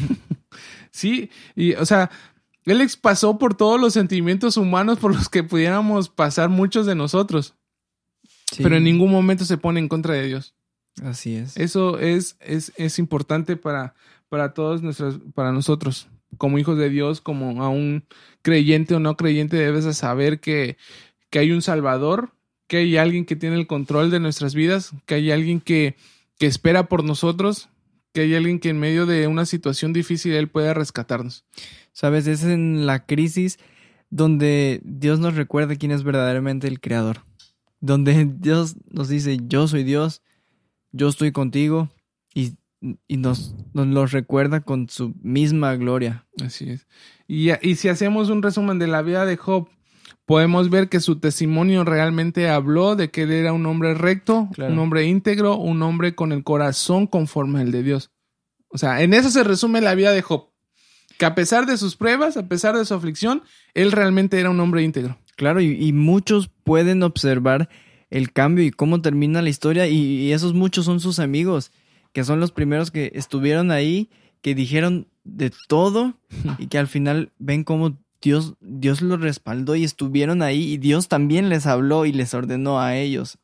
[0.91, 2.11] sí, y o sea,
[2.65, 7.55] él pasó por todos los sentimientos humanos por los que pudiéramos pasar muchos de nosotros,
[8.51, 10.53] Sí, pero en ningún momento se pone en contra de Dios.
[11.03, 11.57] Así es.
[11.57, 13.95] Eso es, es, es importante para,
[14.29, 18.05] para todos nuestros, para nosotros, como hijos de Dios, como a un
[18.41, 20.77] creyente o no creyente, debes de saber que,
[21.35, 22.31] que hay un Salvador,
[22.65, 25.97] que hay alguien que tiene el control de nuestras vidas, que hay alguien que,
[26.39, 27.67] que espera por nosotros,
[28.13, 31.43] que hay alguien que en medio de una situación difícil Él puede rescatarnos.
[31.91, 33.59] Sabes, es en la crisis
[34.09, 37.17] donde Dios nos recuerda quién es verdaderamente el creador.
[37.81, 40.21] Donde Dios nos dice, yo soy Dios,
[40.93, 41.89] yo estoy contigo
[42.33, 42.53] y,
[43.09, 46.27] y nos, nos lo recuerda con su misma gloria.
[46.41, 46.87] Así es.
[47.27, 49.67] Y, y si hacemos un resumen de la vida de Job,
[50.25, 54.73] podemos ver que su testimonio realmente habló de que él era un hombre recto, Claro.
[54.73, 58.11] un hombre íntegro, un hombre con el corazón conforme al de Dios.
[58.69, 60.49] O sea, en eso se resume la vida de Job.
[61.17, 64.59] Que a pesar de sus pruebas, a pesar de su aflicción, él realmente era un
[64.59, 65.17] hombre íntegro.
[65.37, 67.69] Claro, y, y muchos pueden observar
[68.09, 71.71] el cambio y cómo termina la historia y, y esos muchos son sus amigos.
[72.13, 74.09] que son los primeros que estuvieron ahí,
[74.41, 76.13] que dijeron de todo
[76.59, 81.07] y que al final ven cómo Dios, Dios los respaldó y estuvieron ahí y Dios
[81.07, 83.37] también les habló y les ordenó a ellos.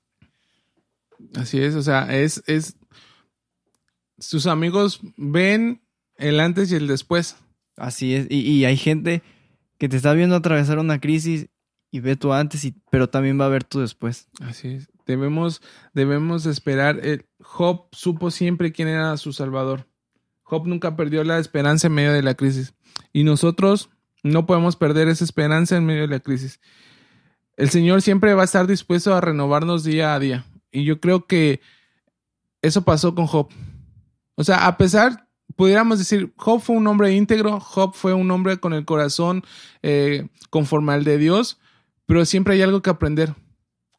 [1.36, 2.78] Así es, o sea, es, es,
[4.18, 5.84] sus amigos ven
[6.18, 7.36] el antes y el después.
[7.78, 9.22] Así es, y, y hay gente
[9.78, 11.48] que te está viendo atravesar una crisis
[11.92, 14.30] y ve tu antes, y, pero también va a ver tu después.
[14.40, 14.90] Así es.
[15.06, 15.62] Debemos,
[15.94, 17.06] debemos esperar.
[17.06, 19.86] El, Job supo siempre quién era su Salvador.
[20.42, 22.74] Job nunca perdió la esperanza en medio de la crisis.
[23.14, 23.92] Y nosotros
[24.24, 26.60] no podemos perder esa esperanza en medio de la crisis.
[27.58, 30.46] El Señor siempre va a estar dispuesto a renovarnos día a día.
[30.72, 31.62] Y yo creo que
[32.62, 33.50] eso pasó con Job.
[34.36, 38.58] O sea, a pesar, pudiéramos decir, Job fue un hombre íntegro, Job fue un hombre
[38.58, 39.44] con el corazón
[39.82, 41.60] eh, conforme al de Dios,
[42.06, 43.36] pero siempre hay algo que aprender.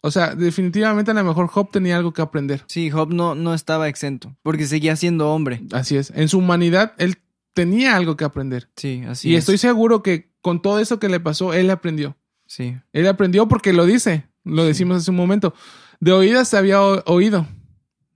[0.01, 2.65] O sea, definitivamente a lo mejor Job tenía algo que aprender.
[2.67, 5.63] Sí, Job no, no estaba exento, porque seguía siendo hombre.
[5.71, 6.11] Así es.
[6.17, 7.22] En su humanidad, él
[7.55, 8.71] tenía algo que aprender.
[8.77, 9.41] Sí, así y es.
[9.41, 12.17] estoy seguro que con todo eso que le pasó, él aprendió.
[12.47, 15.55] Sí, Él aprendió porque lo dice, lo decimos hace un momento.
[16.01, 17.47] De oídas se había oído,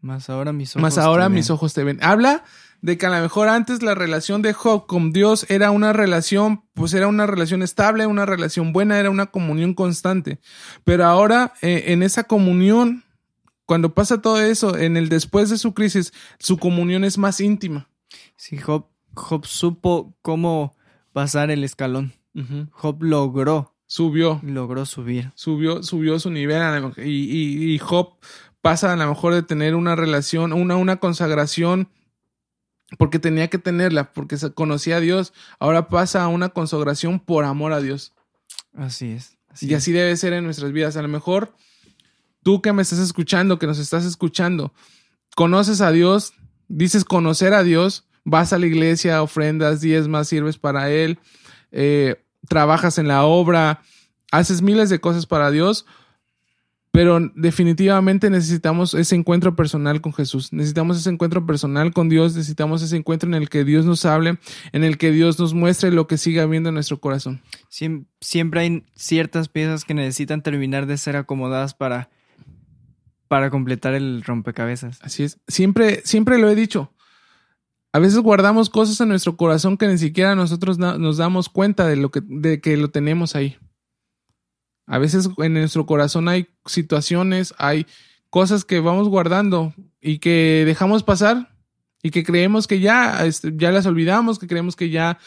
[0.03, 0.83] más ahora mis ojos.
[0.83, 1.55] más ahora te mis ven.
[1.55, 1.99] ojos te ven.
[2.03, 2.45] Habla
[2.83, 6.65] de que a lo mejor antes la relación de Job con Dios era una relación,
[6.75, 10.39] pues era una relación estable, una relación buena, era una comunión constante.
[10.85, 13.05] Pero ahora eh, en esa comunión,
[13.65, 17.89] cuando pasa todo eso, en el después de su crisis, su comunión es más íntima.
[18.37, 20.77] Sí, Job, Job supo cómo
[21.13, 22.13] pasar el escalón.
[22.71, 25.33] Job logró, Subió, logró subir.
[25.37, 28.15] subió, subió su nivel y, y- y Job
[28.61, 31.89] pasa a lo mejor de tener una relación, una, una consagración,
[32.99, 37.73] porque tenía que tenerla, porque conocía a Dios, ahora pasa a una consagración por amor
[37.73, 38.13] a Dios.
[38.75, 39.39] Así es.
[39.49, 40.97] Así y así debe ser en nuestras vidas.
[40.97, 41.55] A lo mejor
[42.43, 44.75] tú que me estás escuchando, que nos estás escuchando,
[45.37, 46.33] conoces a Dios,
[46.69, 51.19] dices conocer a Dios, vas a la iglesia, ofrendas, diezmas, sirves para Él,
[51.71, 52.17] eh,
[52.49, 53.81] trabajas en la obra,
[54.33, 55.87] haces miles de cosas para Dios,
[56.91, 62.83] pero definitivamente necesitamos ese encuentro personal con Jesús, necesitamos ese encuentro personal con Dios, necesitamos
[62.83, 64.39] ese encuentro en el que Dios nos hable,
[64.73, 67.43] en el que Dios nos muestre lo que sigue habiendo en nuestro corazón.
[67.71, 72.09] Siem- siempre hay ciertas piezas que necesitan terminar de ser acomodadas para,
[73.29, 74.99] para completar el rompecabezas.
[75.03, 75.39] Así es.
[75.47, 76.93] Siempre, siempre lo he dicho.
[77.97, 81.97] A veces guardamos cosas en nuestro corazón que ni siquiera nosotros nos damos cuenta de
[81.97, 83.57] lo que, de que lo tenemos ahí.
[84.87, 87.87] A veces en nuestro corazón hay situaciones, hay
[88.29, 91.57] cosas que vamos guardando y que dejamos pasar
[92.03, 95.19] y que creemos que ya, este, ya las olvidamos, que creemos que ya,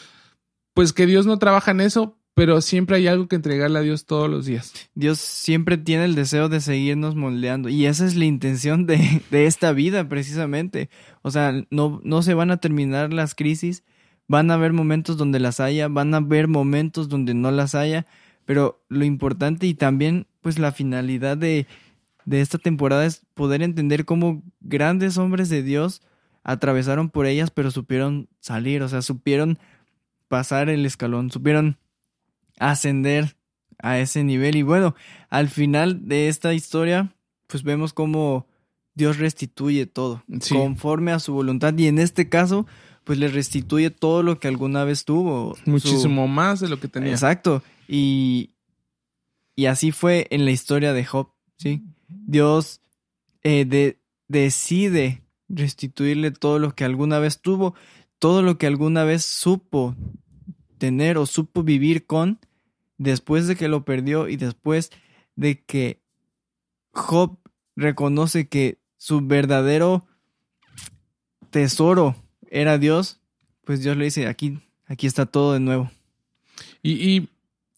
[0.75, 4.05] pues que Dios no trabaja en eso, pero siempre hay algo que entregarle a Dios
[4.05, 4.71] todos los días.
[4.95, 9.45] Dios siempre tiene el deseo de seguirnos moldeando y esa es la intención de, de
[9.45, 10.89] esta vida precisamente.
[11.21, 13.83] O sea, no, no se van a terminar las crisis,
[14.29, 18.05] van a haber momentos donde las haya, van a haber momentos donde no las haya,
[18.45, 21.67] pero lo importante y también pues la finalidad de,
[22.23, 26.03] de esta temporada es poder entender cómo grandes hombres de Dios
[26.45, 29.59] atravesaron por ellas, pero supieron salir, o sea, supieron
[30.29, 31.77] pasar el escalón, supieron
[32.59, 33.35] ascender
[33.81, 34.55] a ese nivel.
[34.55, 34.95] Y bueno,
[35.29, 37.13] al final de esta historia,
[37.47, 38.45] pues vemos cómo
[38.93, 40.53] Dios restituye todo, Sí.
[40.55, 41.75] conforme a su voluntad.
[41.77, 42.67] Y en este caso,
[43.05, 45.55] pues le restituye todo lo que alguna vez tuvo.
[45.63, 47.11] Su- Muchísimo más de lo que tenía.
[47.11, 47.63] Exacto.
[47.87, 48.51] Y,
[49.55, 51.81] y así fue en la historia de Job, ¿sí?
[52.09, 52.81] Dios
[53.43, 57.73] eh, de- decide restituirle todo lo que alguna vez tuvo,
[58.19, 59.95] todo lo que alguna vez supo
[60.77, 62.39] tener o supo vivir con,
[62.99, 64.91] después de que lo perdió y después
[65.35, 66.03] de que
[66.91, 67.39] Job
[67.75, 70.05] reconoce que su verdadero
[71.49, 72.15] tesoro
[72.51, 73.19] era Dios,
[73.65, 75.89] pues Dios le dice, aquí, aquí está todo de nuevo.
[76.83, 77.29] Y, y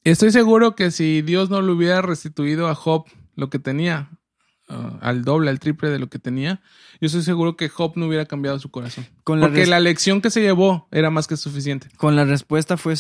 [0.04, 3.06] estoy seguro que si Dios no le hubiera restituido a Job
[3.36, 4.10] lo que tenía,
[4.70, 6.62] uh, al doble, al triple de lo que tenía,
[7.00, 9.06] yo estoy seguro que Job no hubiera cambiado su corazón.
[9.24, 11.90] Con la, Porque la lección que se llevó era más que suficiente.
[11.98, 12.96] con la respuesta fue,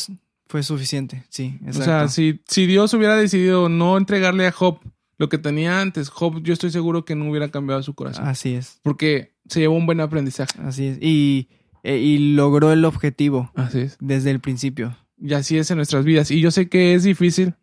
[0.51, 1.79] fue suficiente, sí, exacto.
[1.79, 4.79] O sea, si, si Dios hubiera decidido no entregarle a Job
[5.17, 8.27] lo que tenía antes, Job yo estoy seguro que no hubiera cambiado su corazón.
[8.27, 10.59] Así es, Porque se llevó un buen aprendizaje.
[10.61, 10.97] así es.
[11.01, 11.47] Y,
[11.83, 13.97] e- y logró el objetivo Así es.
[14.01, 14.97] desde el principio.
[15.17, 16.31] Y así es en nuestras vidas.
[16.31, 17.55] Y yo sé que es difícil.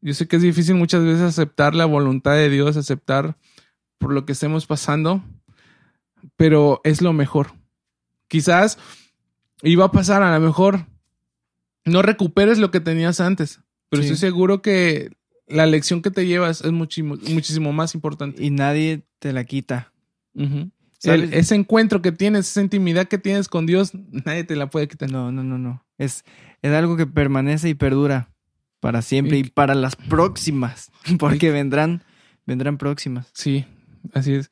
[0.00, 3.36] Yo sé que es difícil muchas veces aceptar la voluntad de Dios, aceptar
[3.98, 5.22] por lo que estemos pasando,
[6.36, 7.52] pero es lo mejor.
[8.28, 8.78] Quizás
[9.62, 10.86] iba a pasar, a lo mejor
[11.86, 14.08] no recuperes lo que tenías antes, pero Sí.
[14.10, 15.10] estoy seguro que
[15.48, 18.42] la lección que te llevas es muchísimo, muchísimo más importante.
[18.44, 19.92] Y nadie te la quita.
[21.02, 25.10] Ese encuentro que tienes, esa intimidad que tienes con Dios, nadie te la puede quitar.
[25.10, 25.84] No, no, no, no.
[25.98, 26.24] Es,
[26.62, 28.30] es algo que permanece y perdura
[28.80, 32.02] para siempre Y- y para las próximas, porque vendrán,
[32.44, 33.30] vendrán próximas.
[33.34, 33.64] Sí,
[34.12, 34.50] así es.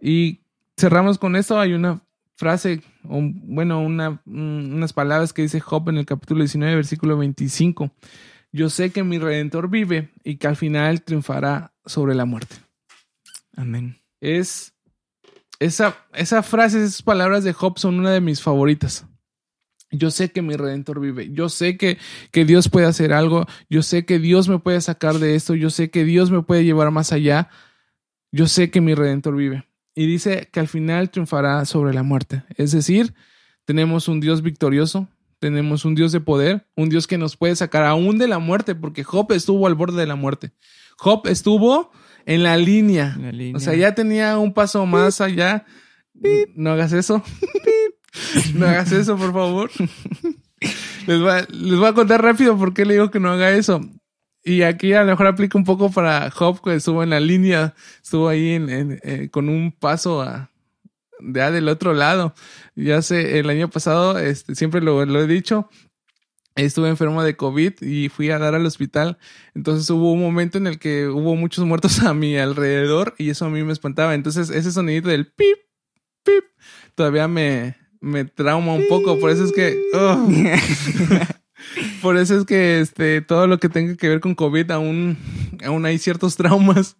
[0.00, 0.40] Y
[0.78, 1.58] cerramos con esto.
[1.60, 2.02] Hay una
[2.36, 7.90] frase, un- bueno, una, unas palabras que dice Job en el capítulo 19, versículo 25.
[8.52, 12.56] Yo sé que mi redentor vive y que al final triunfará sobre la muerte.
[13.56, 13.98] Amén.
[14.20, 14.74] Es
[15.60, 19.06] esa, esa frase, esas palabras de Job son una de mis favoritas.
[19.92, 21.30] Yo sé que mi redentor vive.
[21.32, 21.98] Yo sé que,
[22.30, 23.46] que Dios puede hacer algo.
[23.68, 25.54] Yo sé que Dios me puede sacar de esto.
[25.56, 27.48] Yo sé que Dios me puede llevar más allá.
[28.30, 29.64] Yo sé que mi redentor vive.
[29.94, 32.44] Y dice que al final triunfará sobre la muerte.
[32.56, 33.14] Es decir,
[33.64, 35.08] tenemos un Dios victorioso.
[35.38, 38.74] Tenemos un Dios de poder, un Dios que nos puede sacar aún de la muerte,
[38.74, 40.52] porque Job estuvo al borde de la muerte.
[40.98, 41.90] Job estuvo
[42.26, 43.16] en la línea.
[43.18, 43.56] La línea.
[43.56, 45.64] O sea, ya tenía un paso más allá.
[46.54, 47.22] No hagas eso.
[48.54, 49.70] no hagas eso, por favor.
[51.06, 53.50] les, voy a, les voy a contar rápido por qué le digo que no haga
[53.52, 53.80] eso.
[54.42, 57.74] Y aquí a lo mejor aplica un poco para Job, que estuvo en la línea,
[58.02, 60.50] estuvo ahí en, en- eh, con un paso a,
[61.20, 62.34] ya del otro lado.
[62.74, 65.68] Ya sé, el año pasado, este, siempre lo, lo he dicho,
[66.56, 69.18] estuve enfermo de COVID y fui a dar al hospital.
[69.54, 73.46] Entonces hubo un momento en el que hubo muchos muertos a mi alrededor y eso
[73.46, 74.14] a mí me espantaba.
[74.14, 75.58] Entonces ese sonidito del pip,
[76.24, 76.44] pip,
[76.94, 79.18] todavía me, me trauma un poco.
[79.18, 79.78] Por eso es que...
[82.02, 85.18] Por eso es que este, todo lo que tenga que ver con COVID aún,
[85.64, 86.96] aún hay ciertos traumas.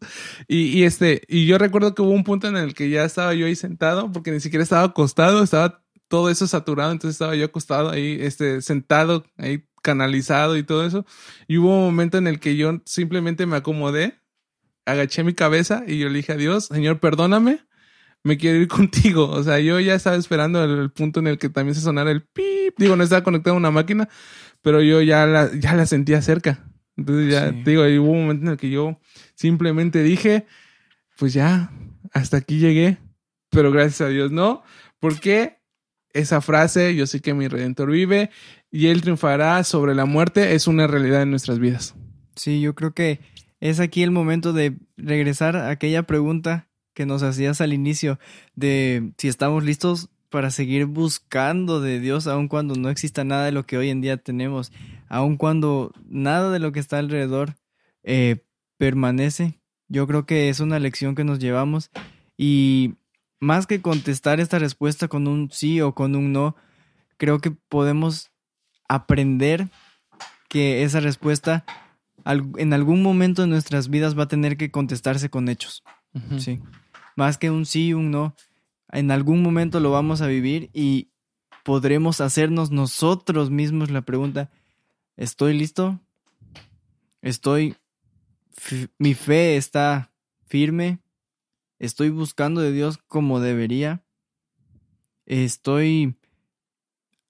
[0.48, 3.34] Y, y este, y yo recuerdo que hubo un punto en el que ya estaba
[3.34, 7.44] yo ahí sentado, porque ni siquiera estaba acostado, estaba todo eso saturado, entonces estaba yo
[7.44, 11.06] acostado ahí, este, sentado, ahí canalizado y todo eso.
[11.46, 14.20] Y hubo un momento en el que yo simplemente me acomodé,
[14.86, 17.61] agaché mi cabeza y yo le dije a Dios, Señor, perdóname,
[18.22, 19.28] me quiero ir contigo.
[19.30, 22.11] O sea, yo ya estaba esperando el, el punto en el que también se sonara
[22.11, 22.74] el pip.
[22.76, 24.08] Digo, no estaba conectado a una máquina,
[24.62, 26.64] pero yo ya la, ya la sentía cerca.
[26.96, 27.62] Entonces ya, Sí.
[27.64, 28.98] te digo, hubo un momento en el que yo
[29.34, 30.46] simplemente dije,
[31.16, 31.70] pues ya,
[32.12, 32.98] hasta aquí llegué.
[33.50, 34.62] Pero gracias a Dios no,
[35.00, 35.58] porque
[36.12, 38.30] esa frase, yo sé que mi redentor vive
[38.70, 41.94] y él triunfará sobre la muerte, es una realidad en nuestras vidas.
[42.36, 43.20] Sí, yo creo que
[43.61, 48.18] es aquí el momento de regresar a aquella pregunta que nos hacías al inicio
[48.54, 53.53] de si estamos listos para seguir buscando de Dios aun cuando no exista nada de
[53.53, 54.72] lo que hoy en día tenemos,
[55.09, 57.57] aun cuando nada de lo que está alrededor
[58.03, 58.45] eh,
[58.78, 59.61] permanece.
[59.89, 61.91] Yo creo que es una lección que nos llevamos
[62.37, 62.95] y
[63.41, 66.57] más que contestar esta respuesta con un sí o con un no,
[67.16, 68.31] creo que podemos
[68.89, 69.68] aprender
[70.49, 71.64] que esa respuesta
[72.24, 75.83] en algún momento de nuestras vidas va a tener que contestarse con hechos.
[76.39, 76.61] Sí.
[77.16, 78.35] Más que un sí y un no.
[78.93, 81.11] En algún momento lo vamos a vivir y
[81.64, 84.51] podremos hacernos nosotros mismos la pregunta,
[85.16, 86.01] ¿estoy listo?
[87.22, 87.76] ¿Estoy...
[88.99, 90.12] mi fe está
[90.47, 91.01] firme?
[91.78, 94.03] ¿Estoy buscando de Dios como debería?
[95.26, 96.16] ¿Estoy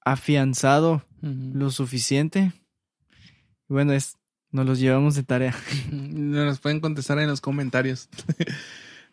[0.04, 2.52] afianzado lo suficiente?
[3.68, 4.16] Bueno, es,
[4.50, 5.54] nos los llevamos de tarea.
[5.92, 8.08] Nos pueden contestar en los comentarios.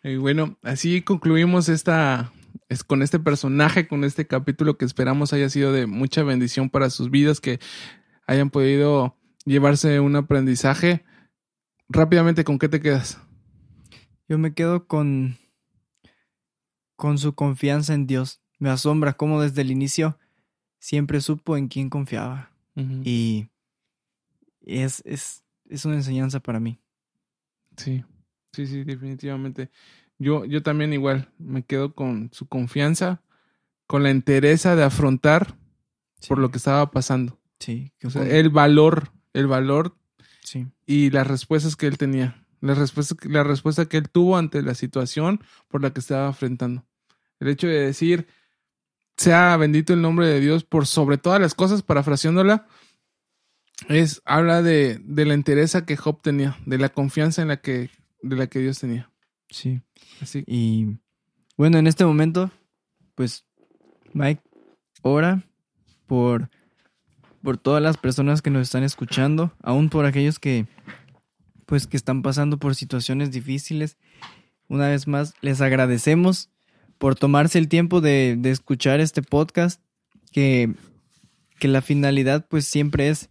[0.02, 2.32] y bueno, así concluimos esta
[2.68, 6.90] es con este personaje, con este capítulo que esperamos haya sido de mucha bendición para
[6.90, 7.60] sus vidas, que
[8.26, 11.04] hayan podido llevarse un aprendizaje.
[11.88, 13.18] Rápidamente, ¿con qué te quedas?
[14.28, 15.38] Yo me quedo con,
[16.96, 18.42] con su confianza en Dios.
[18.58, 20.18] Me asombra cómo desde el inicio
[20.78, 22.52] siempre supo en quién confiaba.
[23.02, 23.48] Y
[24.60, 26.78] es, es, es una enseñanza para mí.
[27.76, 28.04] Sí,
[28.52, 29.70] sí, sí, definitivamente.
[30.18, 33.22] Yo, yo también igual me quedo con su confianza,
[33.86, 35.56] con la entereza de afrontar
[36.26, 37.38] por lo que estaba pasando.
[37.60, 39.96] Sí, O sea, el valor, el valor
[40.42, 42.44] sí, y las respuestas que él tenía.
[42.60, 46.84] La respuesta, la respuesta que él tuvo ante la situación por la que estaba enfrentando.
[47.38, 48.26] El hecho de decir,
[49.16, 52.66] sea bendito el nombre de Dios por sobre todas las cosas, parafraseándola,
[53.88, 57.90] es, habla de, de la entereza que Job tenía, de la confianza en la que,
[58.22, 59.10] de la que Dios tenía.
[59.50, 59.80] Sí.
[60.20, 60.98] Así Y
[61.56, 62.50] bueno, en este momento,
[63.14, 63.44] pues,
[64.12, 64.42] Mike,
[65.02, 65.44] ora
[66.06, 66.50] por,
[67.42, 70.66] por todas las personas que nos están escuchando, aún por aquellos que,
[71.66, 73.98] pues, que están pasando por situaciones difíciles.
[74.68, 76.50] Una vez más, les agradecemos
[76.98, 79.82] por tomarse el tiempo de, de escuchar este podcast,
[80.30, 80.74] que,
[81.58, 83.30] que la finalidad, pues, siempre es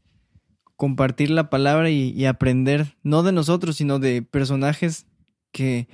[0.76, 5.06] compartir la palabra y, y aprender, no de nosotros, sino de personajes
[5.52, 5.88] que,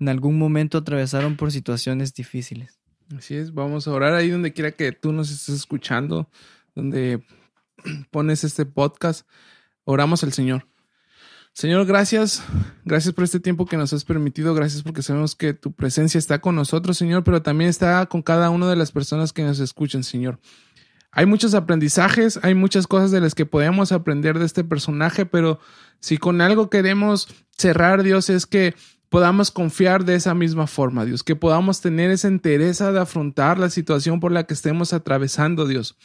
[0.00, 2.80] en algún momento atravesaron por situaciones difíciles.
[3.16, 6.28] Así es, vamos a orar ahí donde quiera que tú nos estés escuchando,
[6.74, 7.22] donde
[8.10, 9.26] pones este podcast,
[9.84, 10.66] oramos al Señor.
[11.54, 12.42] Señor, gracias.
[12.84, 14.54] Gracias por este tiempo que nos has permitido.
[14.54, 18.50] Gracias porque sabemos que tu presencia está con nosotros, Señor, pero también está con cada
[18.50, 20.40] una de las personas que nos escuchan, Señor.
[21.12, 25.60] Hay muchos aprendizajes, hay muchas cosas de las que podemos aprender de este personaje, pero
[26.00, 28.74] si con algo queremos cerrar, Dios, es que
[29.14, 33.70] podamos confiar de esa misma forma, Dios, que podamos tener esa entereza de afrontar la
[33.70, 35.96] situación por la que estemos atravesando, Dios.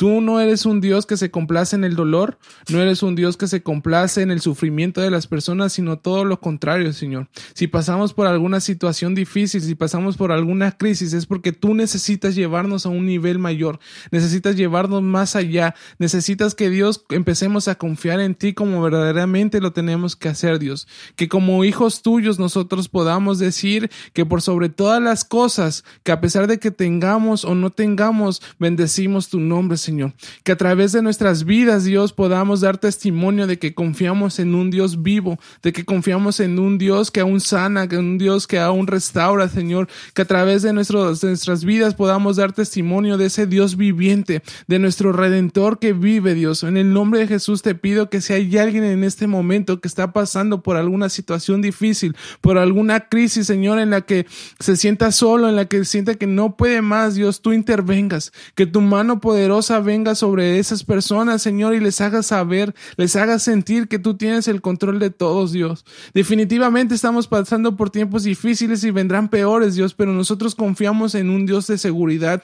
[0.00, 2.38] Tú no eres un Dios que se complace en el dolor,
[2.70, 6.24] no eres un Dios que se complace en el sufrimiento de las personas, sino todo
[6.24, 7.28] lo contrario, Señor.
[7.52, 12.34] Si pasamos por alguna situación difícil, si pasamos por alguna crisis, es porque tú necesitas
[12.34, 13.78] llevarnos a un nivel mayor,
[14.10, 19.74] necesitas llevarnos más allá, necesitas que Dios empecemos a confiar en ti como verdaderamente lo
[19.74, 20.88] tenemos que hacer, Dios.
[21.14, 26.22] Que como hijos tuyos nosotros podamos decir que por sobre todas las cosas, que a
[26.22, 30.12] pesar de que tengamos o no tengamos, bendecimos tu nombre, Señor Señor.
[30.44, 34.70] Que a través de nuestras vidas, Dios, podamos dar testimonio de que confiamos en un
[34.70, 38.60] Dios vivo, de que confiamos en un Dios que aún sana, que un Dios que
[38.60, 39.88] aún restaura, Señor.
[40.14, 44.78] Que a través de, de nuestras vidas podamos dar testimonio de ese Dios viviente, de
[44.78, 46.62] nuestro Redentor que vive, Dios.
[46.62, 49.88] En el nombre de Jesús te pido que si hay alguien en este momento que
[49.88, 54.26] está pasando por alguna situación difícil, por alguna crisis, Señor, en la que
[54.60, 58.66] se sienta solo, en la que sienta que no puede más, Dios, tú intervengas, que
[58.66, 63.88] tu mano poderosa venga sobre esas personas, Señor, y les haga saber, les haga sentir
[63.88, 65.84] que tú tienes el control de todos, Dios.
[66.14, 71.46] Definitivamente estamos pasando por tiempos difíciles y vendrán peores, Dios, pero nosotros confiamos en un
[71.46, 72.42] Dios de seguridad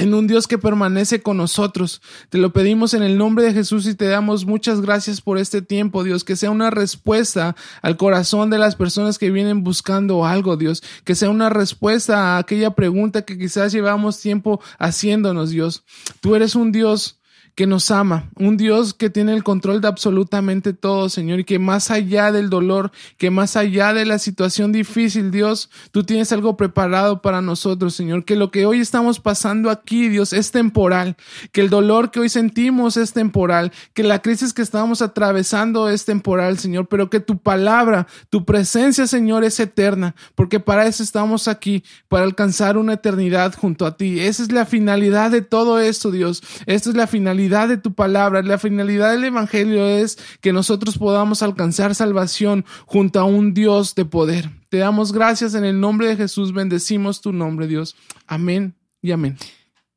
[0.00, 2.00] en un Dios que permanece con nosotros.
[2.30, 5.60] Te lo pedimos en el nombre de Jesús y te damos muchas gracias por este
[5.60, 10.56] tiempo, Dios, que sea una respuesta al corazón de las personas que vienen buscando algo,
[10.56, 15.84] Dios, que sea una respuesta a aquella pregunta que quizás llevamos tiempo haciéndonos, Dios.
[16.20, 17.19] Tú eres un Dios
[17.60, 21.58] que nos ama, un Dios que tiene el control de absolutamente todo, Señor, y que
[21.58, 26.56] más allá del dolor, que más allá de la situación difícil, Dios, tú tienes algo
[26.56, 31.18] preparado para nosotros, Señor, que lo que hoy estamos pasando aquí, Dios, es temporal,
[31.52, 36.06] que el dolor que hoy sentimos es temporal, que la crisis que estamos atravesando es
[36.06, 41.46] temporal, Señor, pero que tu palabra, tu presencia, Señor, es eterna, porque para eso estamos
[41.46, 44.18] aquí, para alcanzar una eternidad junto a ti.
[44.20, 46.42] Esa es la finalidad de todo esto, Dios.
[46.64, 51.42] Esta es la finalidad de tu palabra, la finalidad del Evangelio es que nosotros podamos
[51.42, 54.50] alcanzar salvación junto a un Dios de poder.
[54.68, 57.96] Te damos gracias en el nombre de Jesús, bendecimos tu nombre, Dios.
[58.26, 59.36] Amén y amén.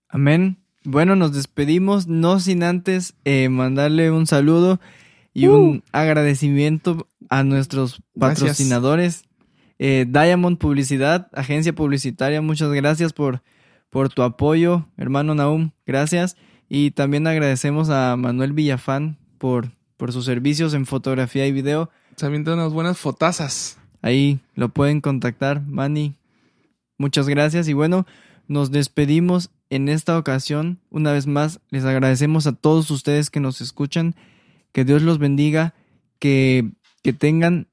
[0.09, 0.57] Amén.
[0.83, 4.81] Bueno, nos despedimos, no sin antes eh, mandarle un saludo
[5.33, 5.81] y un uh.
[5.91, 9.25] agradecimiento a nuestros patrocinadores.
[9.79, 13.41] Eh, Diamond Publicidad, agencia publicitaria, muchas gracias por,
[13.89, 16.35] por tu apoyo, hermano Naum, gracias.
[16.75, 21.91] Y también agradecemos a Manuel Villafán por, por sus servicios en fotografía y video.
[22.15, 23.77] Sabiendo unas buenas fotazas.
[24.01, 26.15] Ahí lo pueden contactar, Manny.
[26.97, 28.07] Muchas gracias y bueno,
[28.47, 30.79] nos despedimos en esta ocasión.
[30.89, 34.15] Una vez más, les agradecemos a todos ustedes que nos escuchan.
[34.71, 35.75] Que Dios los bendiga,
[36.17, 36.71] que,
[37.03, 37.67] que tengan,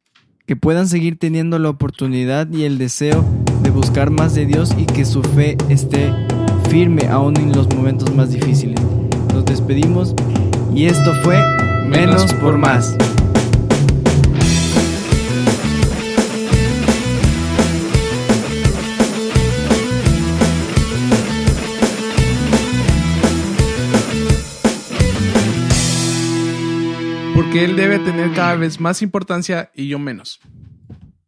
[0.44, 3.24] que puedan seguir teniendo la oportunidad y el deseo
[3.62, 6.12] de buscar más de Dios y que su fe esté
[6.70, 8.80] firme aún en los momentos más difíciles.
[9.34, 10.14] Nos despedimos
[10.72, 11.36] y esto fue
[11.88, 12.96] Menos por Más.
[27.34, 30.40] Porque él debe tener cada vez más importancia y yo menos.